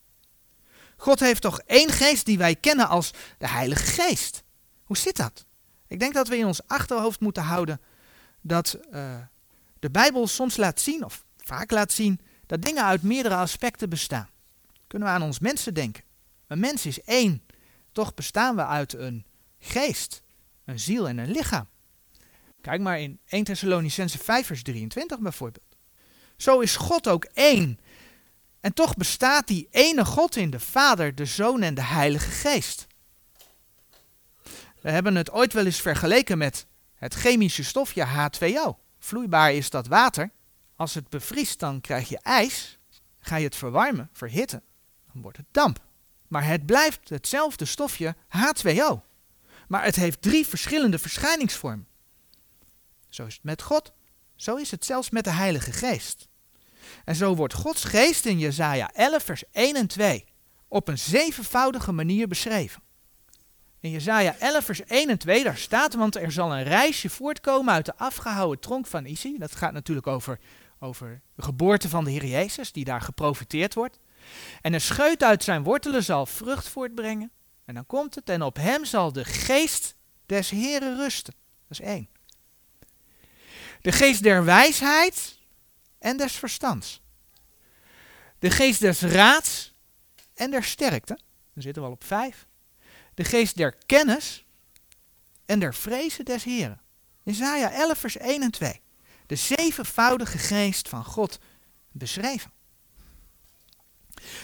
[0.97, 4.43] God heeft toch één geest die wij kennen als de Heilige Geest.
[4.83, 5.45] Hoe zit dat?
[5.87, 7.81] Ik denk dat we in ons achterhoofd moeten houden
[8.41, 9.15] dat uh,
[9.79, 14.29] de Bijbel soms laat zien, of vaak laat zien, dat dingen uit meerdere aspecten bestaan.
[14.87, 16.03] Kunnen we aan ons mensen denken.
[16.47, 17.43] Een mens is één,
[17.91, 19.25] toch bestaan we uit een
[19.59, 20.21] geest,
[20.65, 21.67] een ziel en een lichaam.
[22.61, 25.65] Kijk maar in 1 Thessalonicense 5 vers 23 bijvoorbeeld.
[26.37, 27.79] Zo is God ook één.
[28.59, 32.87] En toch bestaat die ene God in de Vader, de Zoon en de Heilige Geest.
[34.81, 38.85] We hebben het ooit wel eens vergeleken met het chemische stofje H2O.
[38.99, 40.31] Vloeibaar is dat water.
[40.75, 42.79] Als het bevriest, dan krijg je ijs.
[43.19, 44.63] Ga je het verwarmen, verhitten,
[45.21, 45.79] wordt het damp.
[46.27, 49.05] Maar het blijft hetzelfde stofje H2O.
[49.67, 51.87] Maar het heeft drie verschillende verschijningsvormen.
[53.09, 53.93] Zo is het met God,
[54.35, 56.27] zo is het zelfs met de Heilige Geest.
[57.05, 60.25] En zo wordt Gods geest in Jesaja 11 vers 1 en 2
[60.67, 62.81] op een zevenvoudige manier beschreven.
[63.79, 67.73] In Jesaja 11 vers 1 en 2 daar staat, want er zal een reisje voortkomen
[67.73, 69.37] uit de afgehouwen tronk van Isi.
[69.37, 70.39] Dat gaat natuurlijk over,
[70.79, 73.99] over de geboorte van de Heer Jezus, die daar geprofiteerd wordt.
[74.61, 77.31] En een scheut uit zijn wortelen zal vrucht voortbrengen.
[77.65, 81.33] En dan komt het, en op hem zal de geest des Heren rusten.
[81.67, 82.09] Dat is één.
[83.81, 85.39] De geest der wijsheid
[85.99, 87.01] en des verstands.
[88.39, 89.73] De geest des raads
[90.33, 91.17] en der sterkte.
[91.53, 92.47] Dan zitten we al op vijf.
[93.13, 94.45] De geest der kennis
[95.45, 96.81] en der vrezen des Heren.
[97.23, 98.81] Isaiah 11 vers 1 en 2.
[99.25, 101.39] De zevenvoudige geest van God
[101.91, 102.51] beschreven.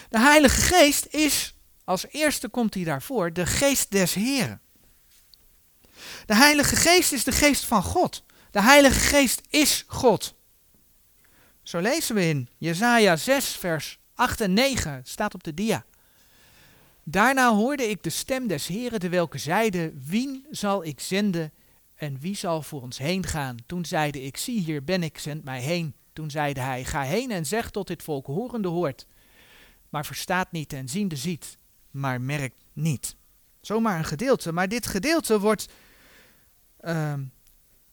[0.08, 4.60] De Heilige Geest is, als eerste komt hij daarvoor, de geest des Heren.
[6.26, 8.24] De Heilige Geest is de geest van God.
[8.50, 10.34] De Heilige Geest is God.
[11.62, 15.84] Zo lezen we in Jesaja 6, vers 8 en 9, staat op de dia.
[17.04, 21.52] Daarna hoorde ik de stem des Heren, de welke zeide, Wien zal ik zenden
[21.94, 23.56] en wie zal voor ons heen gaan?
[23.66, 25.94] Toen zeide ik, zie hier ben ik, zend mij heen.
[26.12, 29.06] Toen zeide hij, ga heen en zeg tot dit volk, horende hoort,
[29.94, 31.58] maar verstaat niet en ziende ziet,
[31.90, 33.16] maar merkt niet.
[33.60, 35.68] Zomaar een gedeelte, maar dit gedeelte wordt
[36.80, 37.12] uh,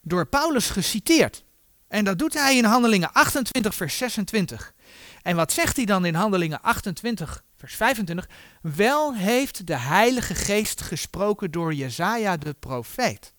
[0.01, 1.43] door Paulus geciteerd.
[1.87, 4.73] En dat doet hij in Handelingen 28, vers 26.
[5.21, 8.29] En wat zegt hij dan in Handelingen 28, vers 25?
[8.61, 13.33] Wel heeft de Heilige Geest gesproken door Jezaja de profeet.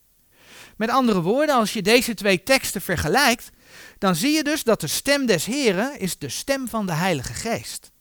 [0.77, 3.51] Met andere woorden, als je deze twee teksten vergelijkt,
[3.98, 7.33] dan zie je dus dat de stem des Heren is de stem van de Heilige
[7.33, 7.91] Geest.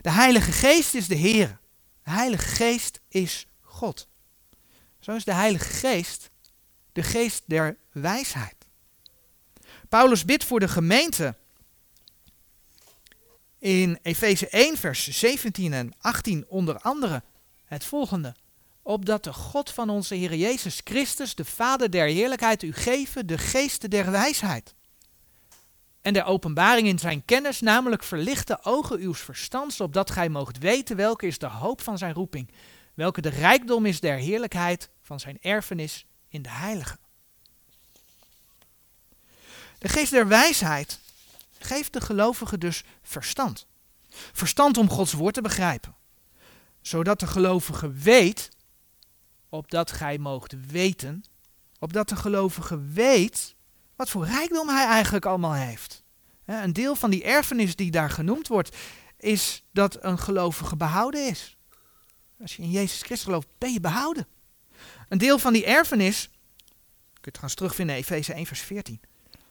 [0.00, 1.58] De Heilige Geest is de Heer.
[2.02, 4.08] De Heilige Geest is God.
[5.00, 6.30] Zo is de Heilige Geest
[6.98, 8.54] de geest der wijsheid.
[9.88, 11.34] Paulus bidt voor de gemeente
[13.58, 17.22] in Efeze 1, vers 17 en 18 onder andere
[17.64, 18.34] het volgende.
[18.82, 23.38] Opdat de God van onze Heer Jezus Christus, de Vader der heerlijkheid, u geven de
[23.38, 24.74] geesten der wijsheid.
[26.02, 30.96] En der openbaring in zijn kennis, namelijk verlichte ogen uws verstands, opdat gij moogt weten
[30.96, 32.50] welke is de hoop van zijn roeping,
[32.94, 36.98] welke de rijkdom is der heerlijkheid van zijn erfenis in de heilige.
[39.78, 41.00] De geest der wijsheid
[41.58, 43.66] geeft de gelovige dus verstand.
[44.10, 45.94] Verstand om Gods woord te begrijpen.
[46.80, 48.48] Zodat de gelovige weet,
[49.48, 51.24] opdat gij moogt weten,
[51.78, 53.54] opdat de gelovige weet
[53.98, 56.02] wat voor rijkdom hij eigenlijk allemaal heeft.
[56.44, 58.76] Een deel van die erfenis die daar genoemd wordt,
[59.16, 61.56] is dat een gelovige behouden is.
[62.40, 64.26] Als je in Jezus Christus gelooft, ben je behouden.
[65.08, 66.34] Een deel van die erfenis, kun
[67.12, 69.00] je het trouwens terugvinden in Efeze 1 vers 14.
[69.32, 69.42] Dat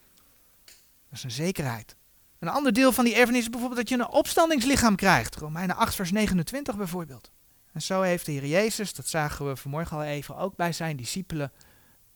[1.12, 1.95] is een zekerheid.
[2.39, 5.36] Een ander deel van die erfenis is bijvoorbeeld dat je een opstandingslichaam krijgt.
[5.36, 7.31] Romeinen 8 vers 29 bijvoorbeeld.
[7.73, 10.97] En zo heeft de Heer Jezus, dat zagen we vanmorgen al even, ook bij zijn
[10.97, 11.51] discipelen,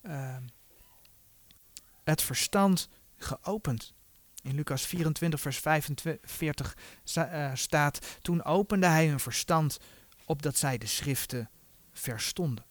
[0.04, 0.36] uh,
[2.04, 3.94] het verstand geopend.
[4.44, 6.78] In Lucas 24 vers 45
[7.18, 9.80] uh, staat, toen opende hij hun verstand
[10.26, 11.50] opdat zij de schriften
[11.92, 12.66] verstonden.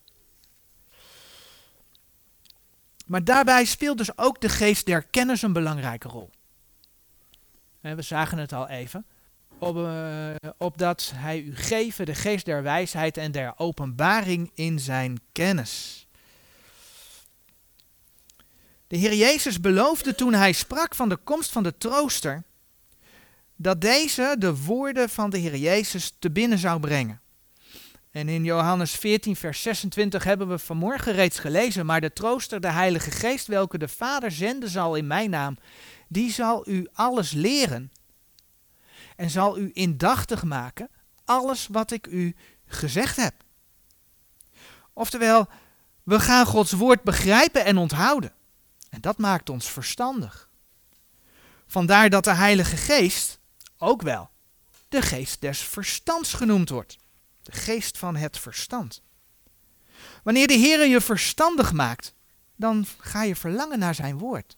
[3.06, 6.30] Maar daarbij speelt dus ook de geest der kennis een belangrijke rol.
[7.80, 9.06] we zagen het al even.
[9.58, 15.20] Op, uh, opdat hij u geven de geest der wijsheid en der openbaring in zijn
[15.32, 16.06] kennis.
[18.90, 22.42] De Heer Jezus beloofde toen hij sprak van de komst van de trooster,
[23.56, 27.20] dat deze de woorden van de Heer Jezus te binnen zou brengen.
[28.10, 32.70] En in Johannes 14, vers 26 hebben we vanmorgen reeds gelezen, maar de trooster, de
[32.70, 35.58] Heilige Geest, welke de Vader zenden zal in mijn naam,
[36.08, 37.92] die zal u alles leren
[39.16, 40.88] en zal u indachtig maken
[41.24, 42.34] alles wat ik u
[42.66, 43.34] gezegd heb.
[44.92, 45.48] Oftewel,
[46.02, 48.38] we gaan Gods woord begrijpen en onthouden.
[48.90, 50.48] En dat maakt ons verstandig.
[51.66, 53.40] Vandaar dat de Heilige Geest
[53.78, 54.30] ook wel
[54.90, 56.98] de geest des verstands genoemd wordt.
[57.42, 59.02] De geest van het verstand.
[60.22, 62.14] Wanneer de Heer je verstandig maakt,
[62.56, 64.56] dan ga je verlangen naar zijn woord.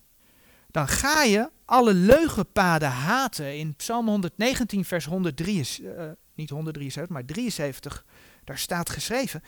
[0.71, 3.59] Dan ga je alle leugenpaden haten.
[3.59, 8.05] In Psalm 119, vers 103, uh, niet 173, maar 73,
[8.45, 9.43] daar staat geschreven: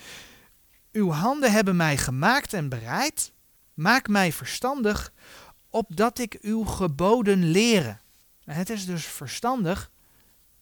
[0.92, 3.32] Uw handen hebben mij gemaakt en bereid.
[3.74, 5.12] Maak mij verstandig,
[5.70, 8.00] opdat ik uw geboden leren.
[8.44, 9.90] Het is dus verstandig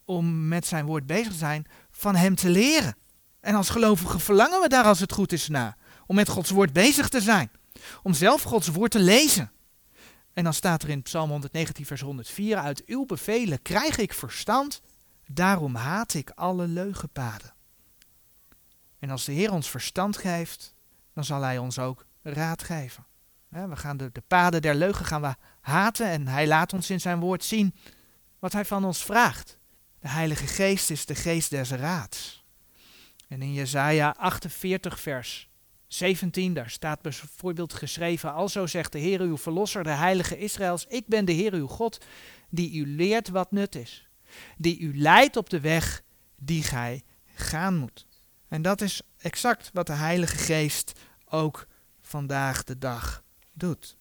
[0.05, 2.97] om met zijn woord bezig te zijn, van hem te leren.
[3.41, 5.77] En als gelovigen verlangen we daar als het goed is na.
[6.07, 7.51] Om met Gods woord bezig te zijn.
[8.03, 9.53] Om zelf Gods woord te lezen.
[10.33, 14.83] En dan staat er in Psalm 119, vers 104: Uit uw bevelen krijg ik verstand,
[15.27, 17.55] daarom haat ik alle leugenpaden.
[18.99, 20.75] En als de Heer ons verstand geeft,
[21.15, 23.07] dan zal Hij ons ook raad geven.
[23.49, 27.01] We gaan de, de paden der leugen gaan we haten en Hij laat ons in
[27.01, 27.75] zijn woord zien
[28.39, 29.59] wat Hij van ons vraagt.
[29.99, 32.45] De Heilige Geest is de geest des raads.
[33.29, 35.49] En in Jesaja 48 vers
[35.87, 41.07] 17, daar staat bijvoorbeeld geschreven, alzo zegt de Heer uw Verlosser, de Heilige Israëls, ik
[41.07, 42.05] ben de Heer uw God,
[42.49, 44.09] die u leert wat nut is,
[44.57, 46.03] die u leidt op de weg
[46.37, 47.03] die gij
[47.35, 48.07] gaan moet.
[48.49, 50.93] En dat is exact wat de Heilige Geest
[51.25, 51.67] ook
[52.13, 53.23] vandaag de dag
[53.53, 53.97] doet.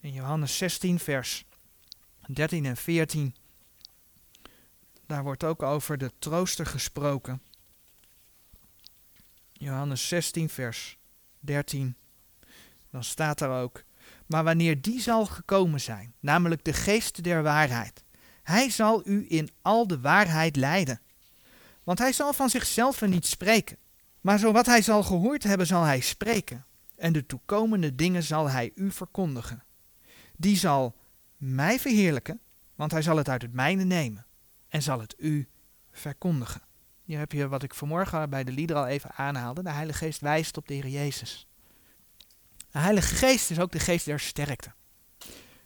[0.00, 1.44] In Johannes 16, vers
[2.26, 3.34] 13 en 14,
[5.06, 7.42] daar wordt ook over de trooster gesproken.
[9.52, 10.98] Johannes 16, vers
[11.40, 11.96] 13.
[12.90, 13.82] Dan staat er ook,
[14.26, 18.04] maar wanneer die zal gekomen zijn, namelijk de geest der waarheid,
[18.42, 21.00] hij zal u in al de waarheid leiden.
[21.84, 23.76] Want hij zal van zichzelf niet spreken,
[24.20, 26.65] maar zo wat hij zal gehoord hebben, zal hij spreken.
[26.96, 29.62] En de toekomende dingen zal hij u verkondigen.
[30.36, 30.96] Die zal
[31.36, 32.40] mij verheerlijken,
[32.74, 34.26] want hij zal het uit het mijne nemen
[34.68, 35.48] en zal het u
[35.92, 36.62] verkondigen.
[37.02, 39.62] Hier heb je wat ik vanmorgen bij de lieder al even aanhaalde.
[39.62, 41.46] De Heilige Geest wijst op de Heer Jezus.
[42.70, 44.72] De Heilige Geest is ook de geest der sterkte.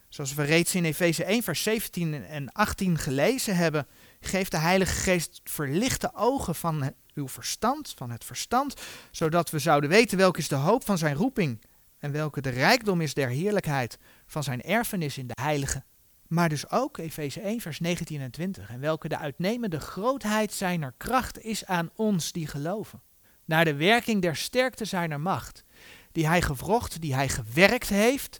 [0.08, 3.86] Zoals we reeds in Efeze 1, vers 17 en 18 gelezen hebben,
[4.20, 8.74] geeft de Heilige Geest verlichte ogen van uw verstand, van het verstand,
[9.10, 11.60] zodat we zouden weten welke is de hoop van zijn roeping
[11.98, 15.84] en welke de rijkdom is der heerlijkheid van zijn erfenis in de heilige.
[16.26, 20.94] Maar dus ook Efeze 1, vers 19 en 20, en welke de uitnemende grootheid zijner
[20.96, 23.02] kracht is aan ons die geloven,
[23.44, 25.64] naar de werking der sterkte zijner macht,
[26.12, 28.38] die hij gewrocht, die hij gewerkt heeft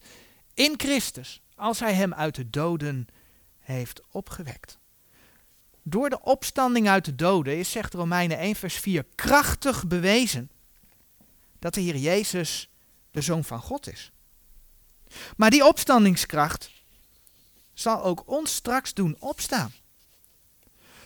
[0.55, 3.07] in Christus, als hij hem uit de doden
[3.59, 4.80] heeft opgewekt.
[5.91, 10.51] Door de opstanding uit de doden is, zegt Romeinen 1, vers 4, krachtig bewezen
[11.59, 12.71] dat de Heer Jezus
[13.11, 14.13] de Zoon van God is.
[15.37, 16.71] Maar die opstandingskracht
[17.75, 19.73] zal ook ons straks doen opstaan.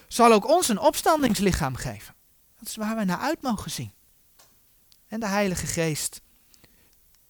[0.09, 2.14] Zal ook ons een opstandingslichaam geven.
[2.59, 3.92] Dat is waar we naar uit mogen zien.
[5.09, 6.20] En de Heilige Geest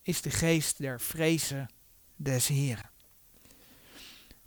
[0.03, 1.71] is de geest der vrezen
[2.17, 2.91] des Heren.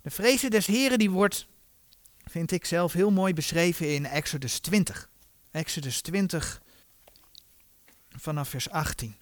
[0.02, 1.46] De vrezen des Heren die wordt,
[2.30, 5.10] vind ik zelf heel mooi beschreven in Exodus 20.
[5.50, 6.62] Exodus 20
[8.08, 9.16] vanaf vers 18.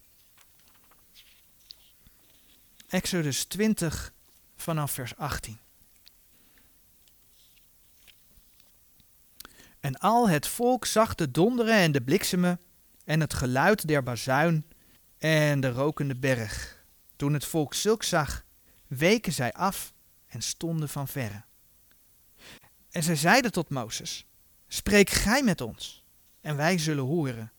[2.89, 4.13] Exodus 20
[4.57, 5.59] vanaf vers 18.
[9.81, 12.61] En al het volk zag de donderen en de bliksemen
[13.05, 14.67] en het geluid der bazuin
[15.19, 16.85] en de rokende berg.
[17.17, 18.45] Toen het volk zulk zag,
[18.87, 19.93] weken zij af
[20.27, 21.45] en stonden van verre.
[22.97, 24.27] En zij zeiden tot Mozes,
[24.69, 26.05] spreek gij met ons,
[26.41, 27.53] en wij zullen horen.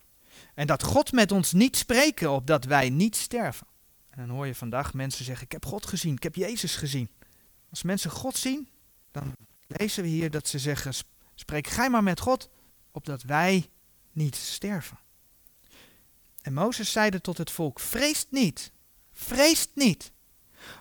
[0.53, 3.67] En dat God met ons niet spreken, opdat wij niet sterven.
[4.09, 7.09] En dan hoor je vandaag mensen zeggen, ik heb God gezien, ik heb Jezus gezien.
[7.69, 8.69] Als mensen God zien,
[9.11, 9.33] dan
[9.67, 10.93] lezen we hier dat ze zeggen,
[11.35, 12.49] spreek gij maar met God,
[12.91, 13.69] opdat wij
[14.11, 14.99] niet sterven.
[16.41, 18.71] En Mozes zeide tot het volk, vreest niet,
[19.11, 20.11] vreest niet,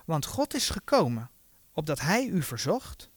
[0.05, 1.29] want God is gekomen,
[1.71, 3.09] opdat hij u verzocht,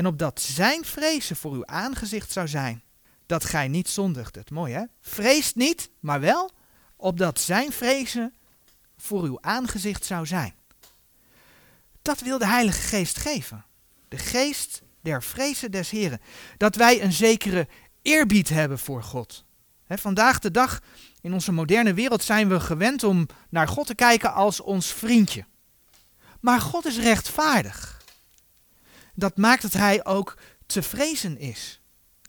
[0.00, 2.82] en opdat zijn vrezen voor uw aangezicht zou zijn,
[3.26, 4.50] dat gij niet zondigdet.
[4.50, 4.84] Mooi hè?
[5.00, 6.50] Vreest niet, maar wel,
[6.96, 8.34] opdat zijn vrezen
[8.96, 10.54] voor uw aangezicht zou zijn.
[12.02, 13.64] Dat wil de Heilige Geest geven.
[14.08, 16.20] De geest der vrezen des Heren.
[16.56, 17.68] Dat wij een zekere
[18.02, 19.44] eerbied hebben voor God.
[19.86, 20.80] vandaag de dag
[21.20, 25.44] in onze moderne wereld zijn we gewend om naar God te kijken als ons vriendje.
[26.40, 27.99] Maar God is rechtvaardig.
[29.20, 31.80] Dat maakt dat Hij ook te vrezen is.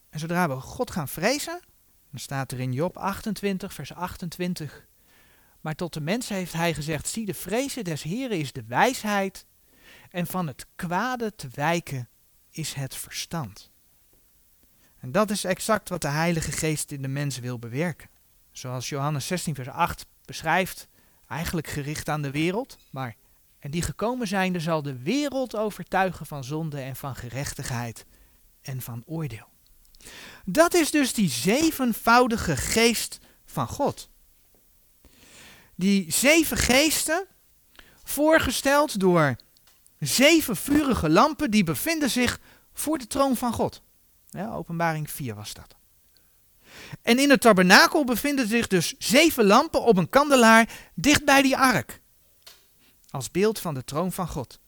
[0.10, 1.60] En zodra we God gaan vrezen,
[2.10, 4.86] dan staat er in Job 28, vers 28.
[5.62, 9.46] Maar tot de mensen heeft Hij gezegd: Zie, de vrezen des Heren is de wijsheid,
[10.10, 12.10] en van het kwade te wijken
[12.50, 13.72] is het verstand.
[15.00, 18.10] En dat is exact wat de Heilige Geest in de mens wil bewerken.
[18.52, 20.88] Zoals Johannes 16, vers 8 beschrijft,
[21.28, 23.16] eigenlijk gericht aan de wereld, maar
[23.62, 28.05] en die gekomen zijnde zal de wereld overtuigen van zonde en van gerechtigheid
[28.62, 29.47] en van oordeel.
[30.45, 34.09] Dat is dus die zevenvoudige geest van God.
[35.76, 37.26] Die zeven geesten,
[38.03, 39.36] voorgesteld door
[39.99, 42.39] zeven vurige lampen, die bevinden zich
[42.74, 43.82] voor de troon van God.
[44.30, 45.76] Ja, openbaring 4 was dat.
[47.01, 51.57] En in het tabernakel bevinden zich dus zeven lampen op een kandelaar dicht bij die
[51.57, 52.01] ark.
[53.12, 54.59] Als beeld van de troon van God.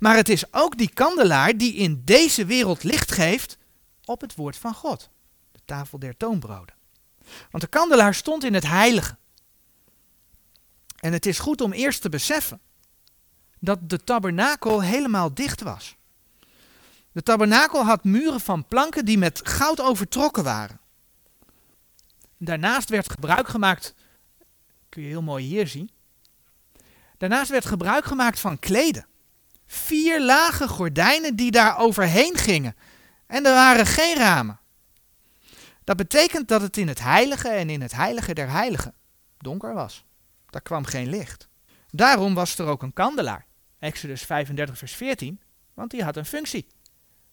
[0.00, 3.58] Maar het is ook die kandelaar die in deze wereld licht geeft
[4.04, 5.10] op het woord van God.
[5.52, 6.74] De tafel der toonbroden.
[7.50, 9.16] Want de kandelaar stond in het heilige.
[11.00, 12.60] En het is goed om eerst te beseffen
[13.58, 15.96] dat de tabernakel helemaal dicht was.
[17.12, 20.80] De tabernakel had muren van planken die met goud overtrokken waren.
[22.36, 23.94] Daarnaast werd gebruik gemaakt,
[24.88, 25.90] kun je heel mooi hier zien.
[27.22, 29.06] Daarnaast werd gebruik gemaakt van kleden.
[29.66, 32.76] Vier lage gordijnen die daar overheen gingen.
[33.26, 34.60] En er waren geen ramen.
[35.84, 38.94] Dat betekent dat het in het heilige en in het heilige der heiligen
[39.38, 40.04] donker was.
[40.50, 41.48] Daar kwam geen licht.
[41.90, 43.46] Daarom was er ook een kandelaar.
[43.78, 45.40] Exodus 35, vers 14,
[45.74, 46.66] want die had een functie.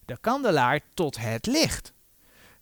[0.06, 1.94] De kandelaar tot het licht.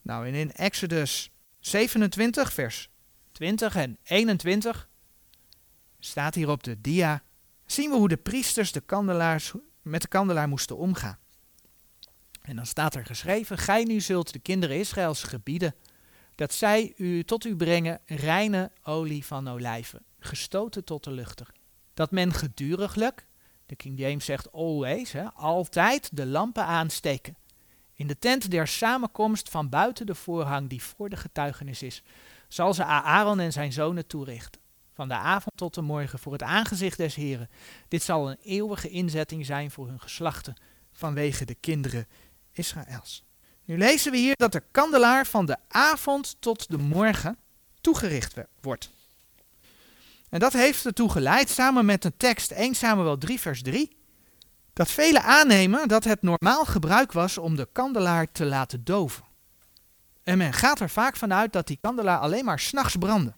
[0.01, 2.89] Nou, en in Exodus 27, vers
[3.31, 4.86] 20 en 21
[5.99, 7.23] staat hier op de dia,
[7.65, 11.17] zien we hoe de priesters de kandelaars, met de kandelaar moesten omgaan.
[12.41, 15.75] En dan staat er geschreven, gij nu zult de kinderen Israëls gebieden,
[16.35, 21.47] dat zij u tot u brengen reine olie van olijven, gestoten tot de luchter.
[21.93, 23.27] Dat men geduriglijk,
[23.65, 27.37] de King James zegt always, hè, altijd de lampen aansteken.
[27.93, 32.03] In de tent der samenkomst van buiten de voorhang die voor de getuigenis is,
[32.47, 34.61] zal ze Aaron en zijn zonen toerichten.
[34.97, 37.49] Van de avond tot de morgen voor het aangezicht des Heren.
[37.87, 40.55] Dit zal een eeuwige inzetting zijn voor hun geslachten
[40.91, 42.07] vanwege de kinderen
[42.51, 43.23] Israëls.
[43.65, 47.37] Nu lezen we hier dat de kandelaar van de avond tot de morgen
[47.81, 48.91] toegericht wordt.
[50.29, 53.97] En dat heeft ertoe geleid, samen met de tekst 1 Samuel 3 vers 3,
[54.73, 59.23] dat velen aannemen dat het normaal gebruik was om de kandelaar te laten doven.
[60.23, 63.33] En men gaat er vaak vanuit dat die kandelaar alleen maar s'nachts brandde.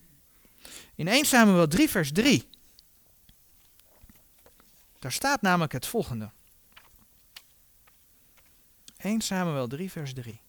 [1.00, 2.50] In 1 Samuel 3 vers 3,
[5.00, 6.32] daar staat namelijk het volgende.
[8.98, 10.42] 1 Samuel 3 vers 3.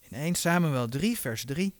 [0.00, 1.74] In 1 Samuel 3, vers 3.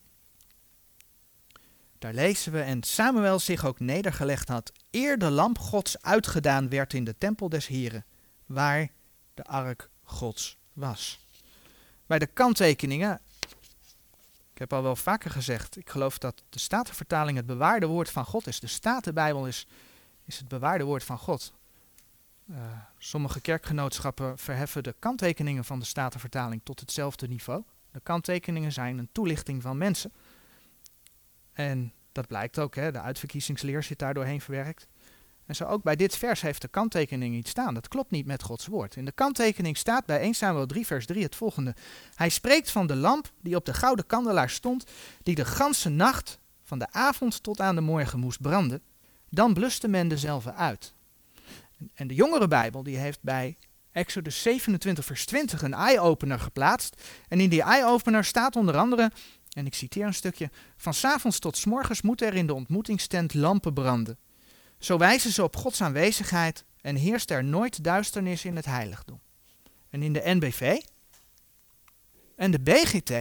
[1.98, 6.94] Daar lezen we, en Samuel zich ook nedergelegd had, eer de lamp Gods uitgedaan werd
[6.94, 8.04] in de tempel des Heren,
[8.52, 8.88] waar
[9.34, 11.26] de ark Gods was.
[12.06, 13.20] Bij de kanttekeningen,
[14.52, 18.24] ik heb al wel vaker gezegd, ik geloof dat de Statenvertaling het bewaarde woord van
[18.24, 18.60] God is.
[18.60, 19.66] De Statenbijbel is,
[20.24, 21.52] is het bewaarde woord van God.
[22.50, 22.58] Uh,
[22.98, 27.62] sommige kerkgenootschappen verheffen de kanttekeningen van de Statenvertaling tot hetzelfde niveau.
[27.90, 30.12] De kanttekeningen zijn een toelichting van mensen.
[31.52, 34.88] En dat blijkt ook, hè, de uitverkiezingsleer zit daar doorheen verwerkt.
[35.52, 37.74] En zo ook bij dit vers heeft de kanttekening niet staan.
[37.74, 38.96] Dat klopt niet met Gods woord.
[38.96, 41.74] In de kanttekening staat bij 1 Samuel 3 vers 3 het volgende.
[42.14, 44.84] Hij spreekt van de lamp die op de gouden kandelaar stond,
[45.22, 48.82] die de ganse nacht, van de avond tot aan de morgen moest branden.
[49.28, 50.94] Dan bluste men dezelfde uit.
[51.94, 53.56] En de jongere Bijbel die heeft bij
[53.90, 57.02] Exodus 27, vers 20 een eye-opener geplaatst.
[57.28, 59.10] En in die eye-opener staat onder andere,
[59.52, 63.34] en ik citeer een stukje: Van s'avonds tot s morgens moeten er in de ontmoetingstent
[63.34, 64.18] lampen branden.
[64.82, 69.20] Zo wijzen ze op Gods aanwezigheid en heerst er nooit duisternis in het heiligdom.
[69.90, 70.80] En in de NBV
[72.36, 73.12] en de BGT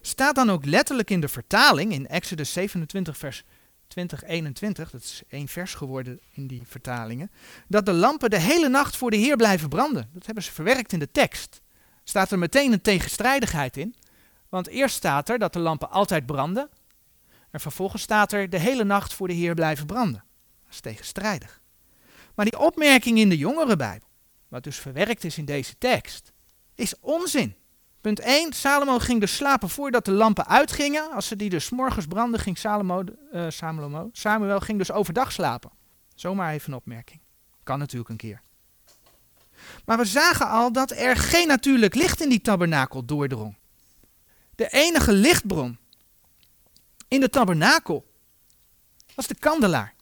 [0.00, 3.44] staat dan ook letterlijk in de vertaling in Exodus 27, vers
[3.88, 7.30] 2021, dat is één vers geworden in die vertalingen,
[7.68, 10.08] dat de lampen de hele nacht voor de Heer blijven branden.
[10.12, 11.60] Dat hebben ze verwerkt in de tekst.
[12.04, 13.94] Staat er meteen een tegenstrijdigheid in,
[14.48, 16.68] want eerst staat er dat de lampen altijd branden,
[17.50, 20.24] en vervolgens staat er de hele nacht voor de Heer blijven branden.
[20.70, 21.60] Dat is tegenstrijdig.
[22.34, 24.08] Maar die opmerking in de jongere Bijbel,
[24.48, 26.32] wat dus verwerkt is in deze tekst,
[26.74, 27.54] is onzin.
[28.00, 28.52] Punt 1.
[28.52, 31.10] Salomo ging dus slapen voordat de lampen uitgingen.
[31.12, 35.70] Als ze die dus morgens brandden, ging Salomo, uh, Salomo, Samuel ging dus overdag slapen.
[36.14, 37.20] Zomaar even een opmerking.
[37.62, 38.42] Kan natuurlijk een keer.
[39.84, 43.56] Maar we zagen al dat er geen natuurlijk licht in die tabernakel doordrong.
[44.54, 45.78] De enige lichtbron
[47.08, 48.12] in de tabernakel
[49.14, 49.94] was de kandelaar.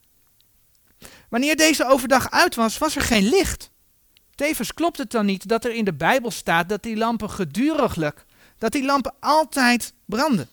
[1.29, 3.70] Wanneer deze overdag uit was, was er geen licht.
[4.35, 8.24] Tevens klopt het dan niet dat er in de Bijbel staat dat die lampen geduriglijk,
[8.59, 10.49] dat die lampen altijd branden.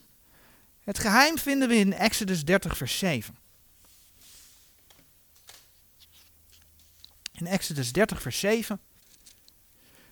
[0.83, 3.37] Het geheim vinden we in Exodus 30, vers 7.
[7.31, 8.79] In Exodus 30, vers 7,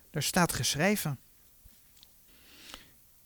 [0.09, 1.19] daar staat geschreven.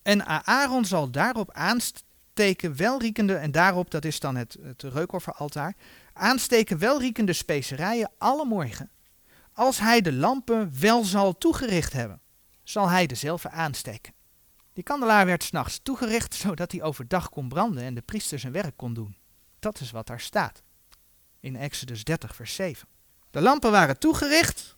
[0.01, 4.83] En Aaron zal daarop aansteken welriekende, en daarop, dat is dan het, het
[6.18, 8.91] aansteken welriekende specerijen alle morgen
[9.57, 12.22] als hij de lampen wel zal toegericht hebben,
[12.63, 14.13] zal hij dezelfde aansteken.
[14.74, 18.78] Die kandelaar werd s'nachts toegericht, zodat hij overdag kon branden en de priester zijn werk
[18.78, 19.18] kon doen.
[19.59, 20.63] Dat is wat daar staat.
[21.39, 22.88] In Exodus 30, vers 7.
[23.32, 24.76] De lampen waren toegericht.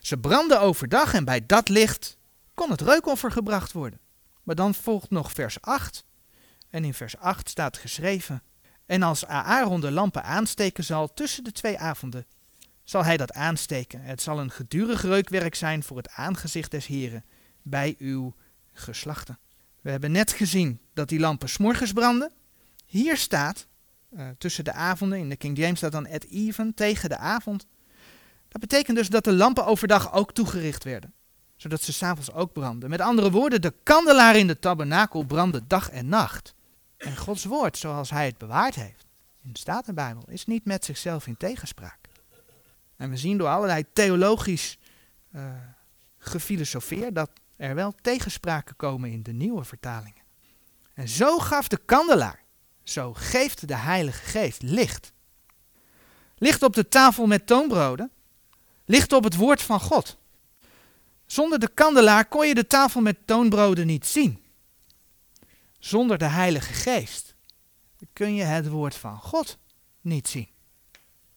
[0.00, 2.18] Ze brandden overdag en bij dat licht
[2.54, 4.00] kon het reukoffer gebracht worden.
[4.42, 6.04] Maar dan volgt nog vers 8.
[6.70, 8.42] En in vers 8 staat geschreven:
[8.92, 12.26] En als Aaron de lampen aansteken zal tussen de twee avonden,
[12.84, 14.02] zal hij dat aansteken.
[14.02, 17.24] Het zal een gedurig reukwerk zijn voor het aangezicht des Heren
[17.62, 18.34] bij uw
[18.72, 19.38] geslachten.
[19.80, 22.32] We hebben net gezien dat die lampen s'morgens branden.
[22.86, 23.66] Hier staat,
[24.10, 27.66] uh, tussen de avonden, in de King James staat dan at even, tegen de avond.
[28.48, 31.12] Dat betekent dus dat de lampen overdag ook toegericht werden,
[31.56, 32.90] zodat ze s'avonds ook branden.
[32.90, 36.54] Met andere woorden, de kandelaar in de tabernakel brandde dag en nacht.
[37.02, 39.06] En Gods woord, zoals hij het bewaard heeft,
[39.42, 41.98] in de Statenbijbel, is niet met zichzelf in tegenspraak.
[42.96, 44.78] En we zien door allerlei theologisch
[45.34, 45.52] uh,
[46.18, 50.22] gefilosofeer dat er wel tegenspraken komen in de nieuwe vertalingen.
[50.94, 52.42] En zo gaf de kandelaar,
[52.82, 55.12] zo geeft de Heilige Geest licht.
[56.36, 58.10] Licht op de tafel met toonbroden,
[58.84, 60.16] licht op het woord van God.
[61.26, 64.41] Zonder de kandelaar kon je de tafel met toonbroden niet zien.
[65.82, 67.34] Zonder de Heilige Geest
[68.12, 69.58] kun je het woord van God
[70.00, 70.48] niet zien.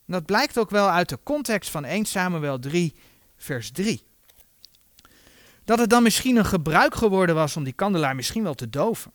[0.05, 2.95] dat blijkt ook wel uit de context van 1 Samuel 3,
[3.37, 4.03] vers 3.
[5.63, 9.11] Dat het dan misschien een gebruik geworden was om die kandelaar misschien wel te doven.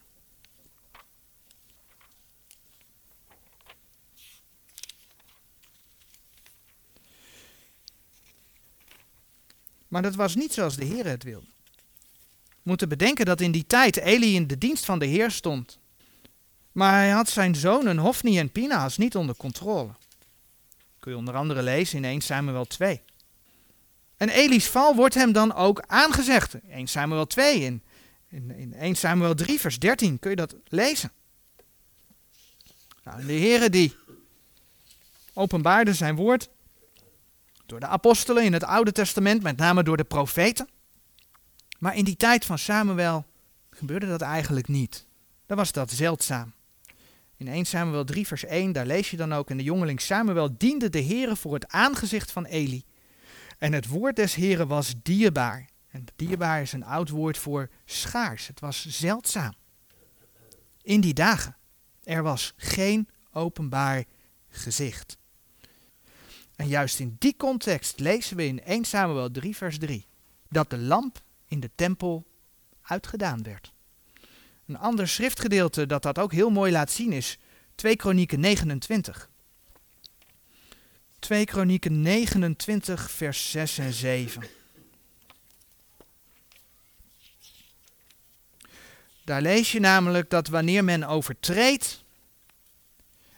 [9.88, 11.59] Maar dat was niet zoals de Heer het wilde.
[12.62, 15.78] Moeten bedenken dat in die tijd Eli in de dienst van de Heer stond.
[16.72, 19.90] Maar hij had zijn zonen Hofni en Pinaas niet onder controle.
[20.98, 23.00] Kun je onder andere lezen in 1 Samuel 2.
[24.16, 26.54] En Eli's val wordt hem dan ook aangezegd.
[26.70, 27.82] 1 Samuel 2 in,
[28.28, 31.12] in, in 1 Samuel 3 vers 13 kun je dat lezen.
[33.04, 33.96] Nou, de Heere die
[35.32, 36.48] openbaarde zijn woord
[37.66, 40.68] door de apostelen in het Oude Testament, met name door de profeten.
[41.80, 43.24] Maar in die tijd van Samuel
[43.70, 45.06] gebeurde dat eigenlijk niet.
[45.46, 46.52] Dan was dat zeldzaam.
[47.36, 50.56] In 1 Samuel 3 vers 1, daar lees je dan ook, en de jongeling Samuel
[50.56, 52.84] diende de Heere voor het aangezicht van Eli.
[53.58, 55.68] En het woord des Heren was dierbaar.
[55.90, 58.46] En dierbaar is een oud woord voor schaars.
[58.46, 59.54] Het was zeldzaam.
[60.82, 61.56] In die dagen.
[62.02, 64.04] Er was geen openbaar
[64.48, 65.16] gezicht.
[66.56, 70.08] En juist in die context lezen we in 1 Samuel 3, vers 3
[70.48, 72.26] dat de lamp in de tempel
[72.82, 73.72] uitgedaan werd.
[74.66, 77.38] Een ander schriftgedeelte dat dat ook heel mooi laat zien is
[77.74, 79.30] 2 Kronieken 29.
[81.18, 84.42] 2 Kronieken 29, vers 6 en 7.
[89.24, 92.04] Daar lees je namelijk dat wanneer men overtreedt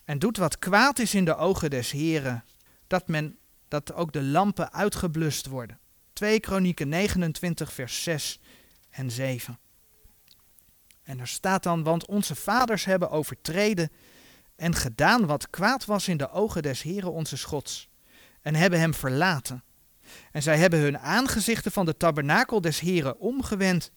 [0.04, 2.44] en doet wat kwaad is in de ogen des Heren,
[2.86, 3.38] dat, men,
[3.68, 5.78] dat ook de lampen uitgeblust worden.
[6.22, 8.40] 2 Kronieken 29, vers 6
[8.90, 9.58] en 7.
[11.02, 13.90] En er staat dan, want onze vaders hebben overtreden
[14.56, 17.88] en gedaan wat kwaad was in de ogen des Heren onze Gods,
[18.42, 19.64] en hebben hem verlaten.
[20.32, 23.90] En zij hebben hun aangezichten van de tabernakel des Heren omgewend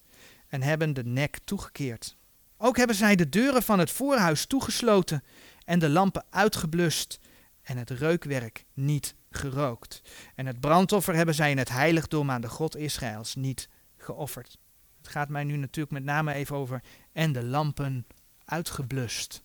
[0.47, 2.17] en hebben de nek toegekeerd.
[2.57, 5.23] Ook hebben zij de deuren van het voorhuis toegesloten
[5.65, 7.19] en de lampen uitgeblust
[7.61, 10.01] en het reukwerk niet gerookt.
[10.36, 14.57] En het brandoffer hebben zij in het heiligdom aan de God Israëls niet geofferd.
[14.97, 16.81] Het gaat mij nu natuurlijk met name even over
[17.11, 18.05] en de lampen
[18.45, 19.41] uitgeblust.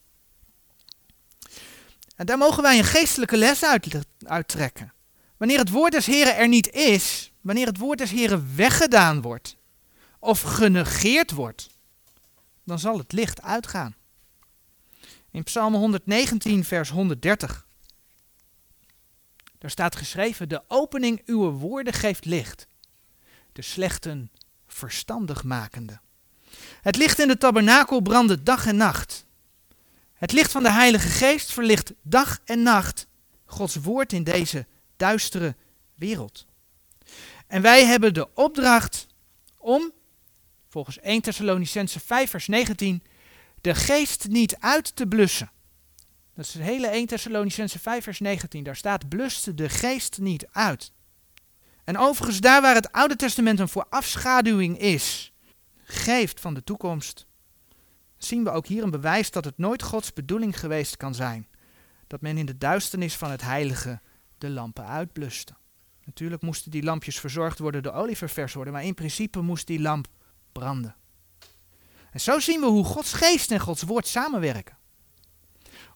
[2.16, 4.92] En daar mogen wij een geestelijke les uit, uittrekken.
[5.36, 9.56] Wanneer het woord des Heren er niet is, wanneer het woord des Heren weggedaan wordt
[10.18, 11.68] of genegeerd wordt,
[12.64, 13.94] dan zal het licht uitgaan.
[15.30, 17.66] In Psalm 119, vers 130.
[19.60, 22.66] Daar staat geschreven: De opening uw woorden geeft licht,
[23.52, 24.30] de slechten
[24.66, 26.00] verstandig makende.
[26.80, 29.26] Het licht in de tabernakel brandde dag en nacht.
[30.14, 33.06] Het licht van de Heilige Geest verlicht dag en nacht
[33.44, 35.54] Gods woord in deze duistere
[35.94, 36.46] wereld.
[37.46, 39.06] En wij hebben de opdracht
[39.56, 39.92] om,
[40.68, 43.02] volgens 1 Thessalonicense 5 vers 19,
[43.60, 45.50] de geest niet uit te blussen.
[46.40, 48.64] Dat is hele 1 Thessalonicense 5 vers 19.
[48.64, 50.92] Daar staat, bluste de geest niet uit.
[51.84, 55.32] En overigens, daar waar het Oude Testament een voorafschaduwing is,
[55.82, 57.26] geeft van de toekomst,
[58.16, 61.48] zien we ook hier een bewijs dat het nooit Gods bedoeling geweest kan zijn.
[62.06, 64.00] Dat men in de duisternis van het heilige
[64.38, 65.54] de lampen uitbluste.
[66.04, 69.80] Natuurlijk moesten die lampjes verzorgd worden, de olie ververs worden, maar in principe moest die
[69.80, 70.06] lamp
[70.52, 70.96] branden.
[72.10, 74.78] En zo zien we hoe Gods geest en Gods woord samenwerken.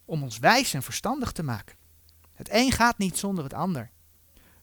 [0.05, 1.77] Om ons wijs en verstandig te maken.
[2.33, 3.91] Het een gaat niet zonder het ander.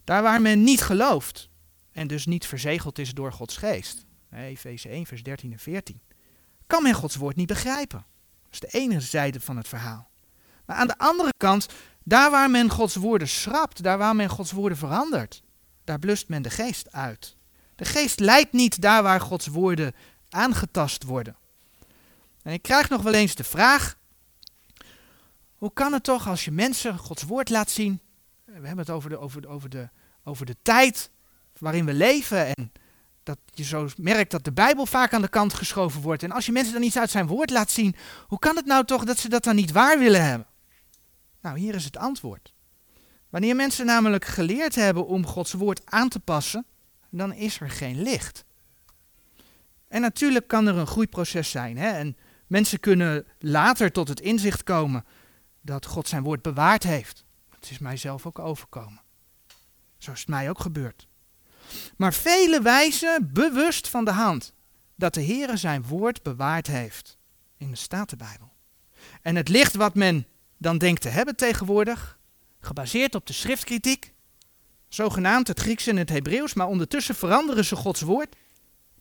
[0.03, 1.49] Daar waar men niet gelooft
[1.91, 4.05] en dus niet verzegeld is door Gods geest.
[4.31, 6.01] Efeze 1, vers 13 en 14.
[6.67, 8.05] Kan men Gods woord niet begrijpen.
[8.43, 10.09] Dat is de ene zijde van het verhaal.
[10.65, 11.67] Maar aan de andere kant,
[12.03, 15.43] daar waar men Gods woorden schrapt, daar waar men Gods woorden verandert,
[15.83, 17.35] daar blust men de geest uit.
[17.75, 19.93] De geest leidt niet daar waar Gods woorden
[20.29, 21.35] aangetast worden.
[22.43, 23.97] En ik krijg nog wel eens de vraag:
[25.61, 28.01] hoe kan het toch als je mensen Gods woord laat zien?
[28.45, 29.89] We hebben het over de, over de, over de,
[30.23, 31.11] over de tijd
[31.57, 32.71] waarin we leven en
[33.23, 36.23] dat je zo merkt dat de Bijbel vaak aan de kant geschoven wordt.
[36.23, 37.95] En als je mensen dan iets uit zijn woord laat zien,
[38.27, 40.47] hoe kan het nou toch dat ze dat dan niet waar willen hebben?
[41.41, 42.53] Nou, hier is het antwoord.
[43.29, 46.65] Wanneer mensen namelijk geleerd hebben om Gods woord aan te passen,
[47.09, 48.45] dan is er geen licht.
[49.87, 51.77] En natuurlijk kan er een groeiproces zijn.
[51.77, 51.89] Hè?
[51.89, 55.05] En mensen kunnen later tot het inzicht komen
[55.61, 57.25] dat God zijn woord bewaard heeft.
[57.49, 59.01] Dat is mij zelf ook overkomen.
[59.97, 61.07] Zo is het mij ook gebeurd.
[61.97, 64.53] Maar vele wijzen bewust van de hand
[64.95, 67.17] dat de Heere zijn woord bewaard heeft.
[67.57, 68.51] In de Statenbijbel.
[69.21, 72.19] En het licht wat men dan denkt te hebben tegenwoordig,
[72.59, 74.13] gebaseerd op de schriftkritiek,
[74.89, 78.35] zogenaamd het Grieks en het Hebreeuws, maar ondertussen veranderen ze Gods woord.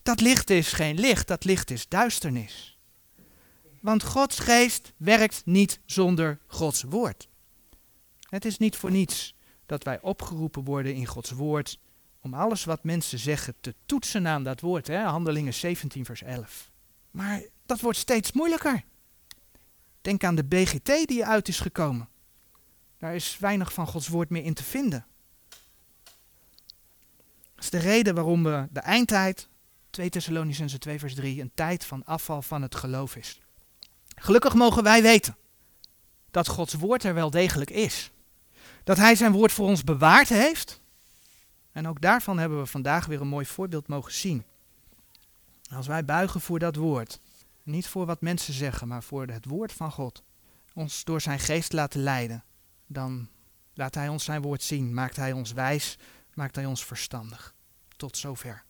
[0.03, 2.70] Dat licht is geen licht, dat licht is duisternis.
[3.81, 7.27] Want Gods geest werkt niet zonder Gods woord.
[8.29, 11.79] Het is niet voor niets dat wij opgeroepen worden in Gods woord
[12.21, 14.87] om alles wat mensen zeggen te toetsen aan dat woord.
[14.87, 14.97] Hè?
[14.97, 16.71] Handelingen 17, vers 11.
[17.11, 18.83] Maar dat wordt steeds moeilijker.
[20.01, 22.09] Denk aan de BGT die uit is gekomen.
[22.97, 25.05] Daar is weinig van Gods woord meer in te vinden.
[27.55, 29.47] Dat is de reden waarom we de eindtijd,
[29.89, 33.39] 2 Thessalonicense 2 vers 3, een tijd van afval van het geloof is.
[34.23, 35.37] Gelukkig mogen wij weten
[36.31, 38.11] dat Gods woord er wel degelijk is.
[38.83, 40.81] Dat Hij zijn woord voor ons bewaard heeft.
[41.71, 44.43] En ook daarvan hebben we vandaag weer een mooi voorbeeld mogen zien.
[45.75, 47.19] Als wij buigen voor dat woord,
[47.63, 50.23] niet voor wat mensen zeggen, maar voor het woord van God,
[50.73, 52.43] ons door zijn geest laten leiden,
[52.87, 53.29] dan
[53.73, 55.97] laat Hij ons zijn woord zien, maakt Hij ons wijs,
[56.33, 57.53] maakt Hij ons verstandig.
[57.97, 58.63] Tot zover.